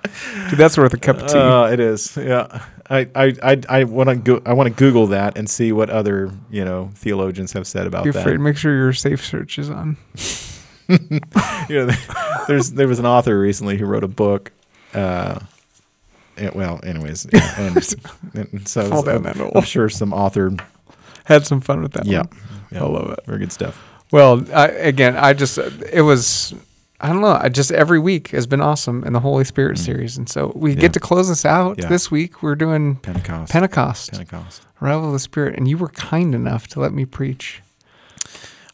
[0.50, 1.38] Dude, that's worth a cup of tea.
[1.38, 2.16] Uh, it is.
[2.16, 2.64] Yeah.
[2.90, 4.42] I I I, I want to go.
[4.44, 8.04] I want to Google that and see what other you know theologians have said about
[8.04, 8.20] Be that.
[8.20, 8.40] afraid.
[8.40, 9.96] Make sure your safe search is on.
[10.88, 11.20] you
[11.70, 11.90] know,
[12.48, 14.52] there's there was an author recently who wrote a book.
[14.92, 15.38] Uh,
[16.36, 17.76] yeah, well, anyways, yeah, and,
[18.34, 19.52] and so Fall down I'm, that hole.
[19.54, 20.52] I'm sure some author.
[21.24, 22.04] Had some fun with that.
[22.04, 22.28] Yeah, one.
[22.72, 23.20] yeah, I love it.
[23.26, 23.80] Very good stuff.
[24.10, 26.54] Well, I, again, I just it was
[27.02, 27.36] I don't know.
[27.40, 30.70] I just every week has been awesome in the Holy Spirit series, and so we
[30.72, 30.74] Mm.
[30.76, 30.80] Yeah.
[30.82, 31.88] get to close this out Yeah.
[31.88, 32.42] this week.
[32.42, 33.50] We're doing Pentecost.
[33.52, 34.62] Pentecost, Pentecost.
[34.80, 37.60] Revel of the Spirit, and you were kind enough to let me preach.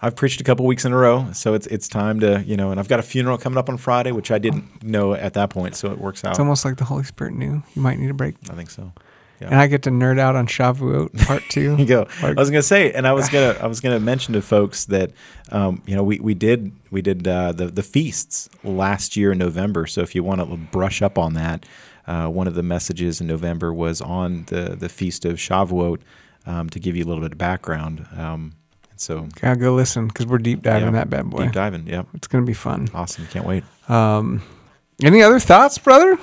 [0.00, 2.70] I've preached a couple weeks in a row, so it's it's time to you know,
[2.70, 5.50] and I've got a funeral coming up on Friday, which I didn't know at that
[5.50, 6.30] point, so it works out.
[6.32, 8.92] It's almost like the Holy Spirit knew you might need a break, I think so.
[9.40, 9.48] Yeah.
[9.48, 11.76] and I get to nerd out on Shavuot Part Two.
[11.78, 12.08] you go.
[12.22, 14.84] Like- I was gonna say, and I was gonna, I was gonna mention to folks
[14.86, 15.12] that,
[15.52, 19.38] um, you know, we, we did we did uh, the the feasts last year in
[19.38, 19.86] November.
[19.86, 21.64] So if you want to brush up on that,
[22.06, 26.00] uh, one of the messages in November was on the the feast of Shavuot
[26.46, 28.06] um, to give you a little bit of background.
[28.16, 28.52] Um,
[28.96, 31.44] so Gotta go listen because we're deep diving yeah, that bad boy.
[31.44, 31.86] deep diving.
[31.86, 32.88] Yep, It's gonna be fun.
[32.92, 33.26] awesome.
[33.28, 33.62] Can't wait.
[33.88, 34.42] Um,
[35.04, 36.18] any other thoughts, brother?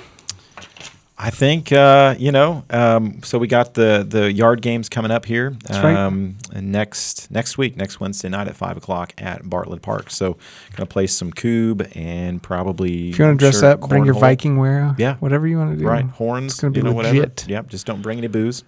[1.18, 2.64] I think uh, you know.
[2.68, 5.56] Um, so we got the the yard games coming up here.
[5.64, 5.96] That's right.
[5.96, 10.10] um, and next next week, next Wednesday night at five o'clock at Bartlett Park.
[10.10, 10.36] So
[10.74, 13.10] gonna play some Kubb and probably.
[13.10, 14.20] If you want to dress sure up, bring your cornhole.
[14.20, 14.94] Viking wear.
[14.98, 15.14] Yeah.
[15.16, 15.86] whatever you want to do.
[15.86, 16.52] Right, horns.
[16.52, 17.16] It's gonna be you know, whatever.
[17.16, 17.46] legit.
[17.48, 18.62] Yep, just don't bring any booze.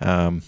[0.00, 0.42] Um,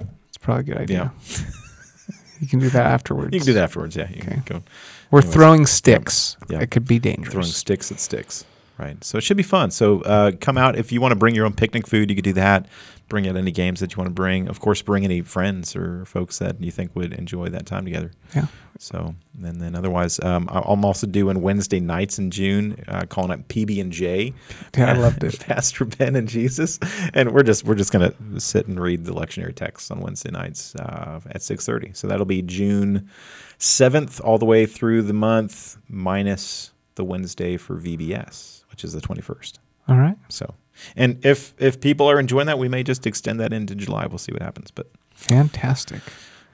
[0.00, 1.12] It's probably a good idea.
[2.40, 3.34] you can do that afterwards.
[3.34, 3.96] you can do that afterwards.
[3.96, 4.30] Yeah, you Okay.
[4.30, 4.62] can go
[5.10, 5.34] We're Anyways.
[5.34, 6.38] throwing sticks.
[6.48, 6.60] Yeah.
[6.60, 7.32] It could be dangerous.
[7.32, 8.46] throwing sticks at sticks.
[8.80, 9.04] Right.
[9.04, 9.70] So it should be fun.
[9.70, 12.08] So uh, come out if you want to bring your own picnic food.
[12.08, 12.66] You could do that.
[13.10, 14.48] Bring out any games that you want to bring.
[14.48, 18.12] Of course, bring any friends or folks that you think would enjoy that time together.
[18.34, 18.46] Yeah.
[18.78, 23.48] So and then otherwise, um, I'm also doing Wednesday nights in June, uh, calling it
[23.48, 24.32] PB and J.
[24.74, 25.38] Yeah, I loved it.
[25.46, 26.78] Pastor Ben and Jesus,
[27.12, 30.74] and we're just we're just gonna sit and read the lectionary texts on Wednesday nights
[30.76, 31.94] uh, at 6:30.
[31.94, 33.10] So that'll be June
[33.58, 39.00] 7th all the way through the month, minus the Wednesday for VBS, which is the
[39.02, 39.58] 21st.
[39.88, 40.16] All right.
[40.30, 40.54] So,
[40.96, 44.06] and if if people are enjoying that, we may just extend that into July.
[44.06, 44.70] We'll see what happens.
[44.70, 46.00] But Fantastic.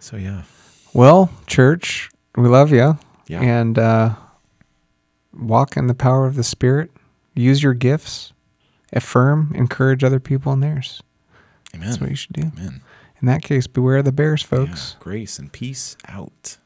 [0.00, 0.42] so yeah,
[0.92, 2.98] Well, church, we love you.
[3.28, 3.42] Yeah.
[3.42, 4.14] And uh,
[5.32, 6.90] walk in the power of the Spirit.
[7.34, 8.32] Use your gifts.
[8.92, 11.02] Affirm, encourage other people in theirs.
[11.74, 11.86] amen.
[11.88, 12.50] That's what you should do.
[12.56, 12.82] Amen.
[13.20, 14.48] In that case, beware of the bears, Yeah.
[14.48, 14.96] folks.
[15.00, 16.56] Grace and peace out.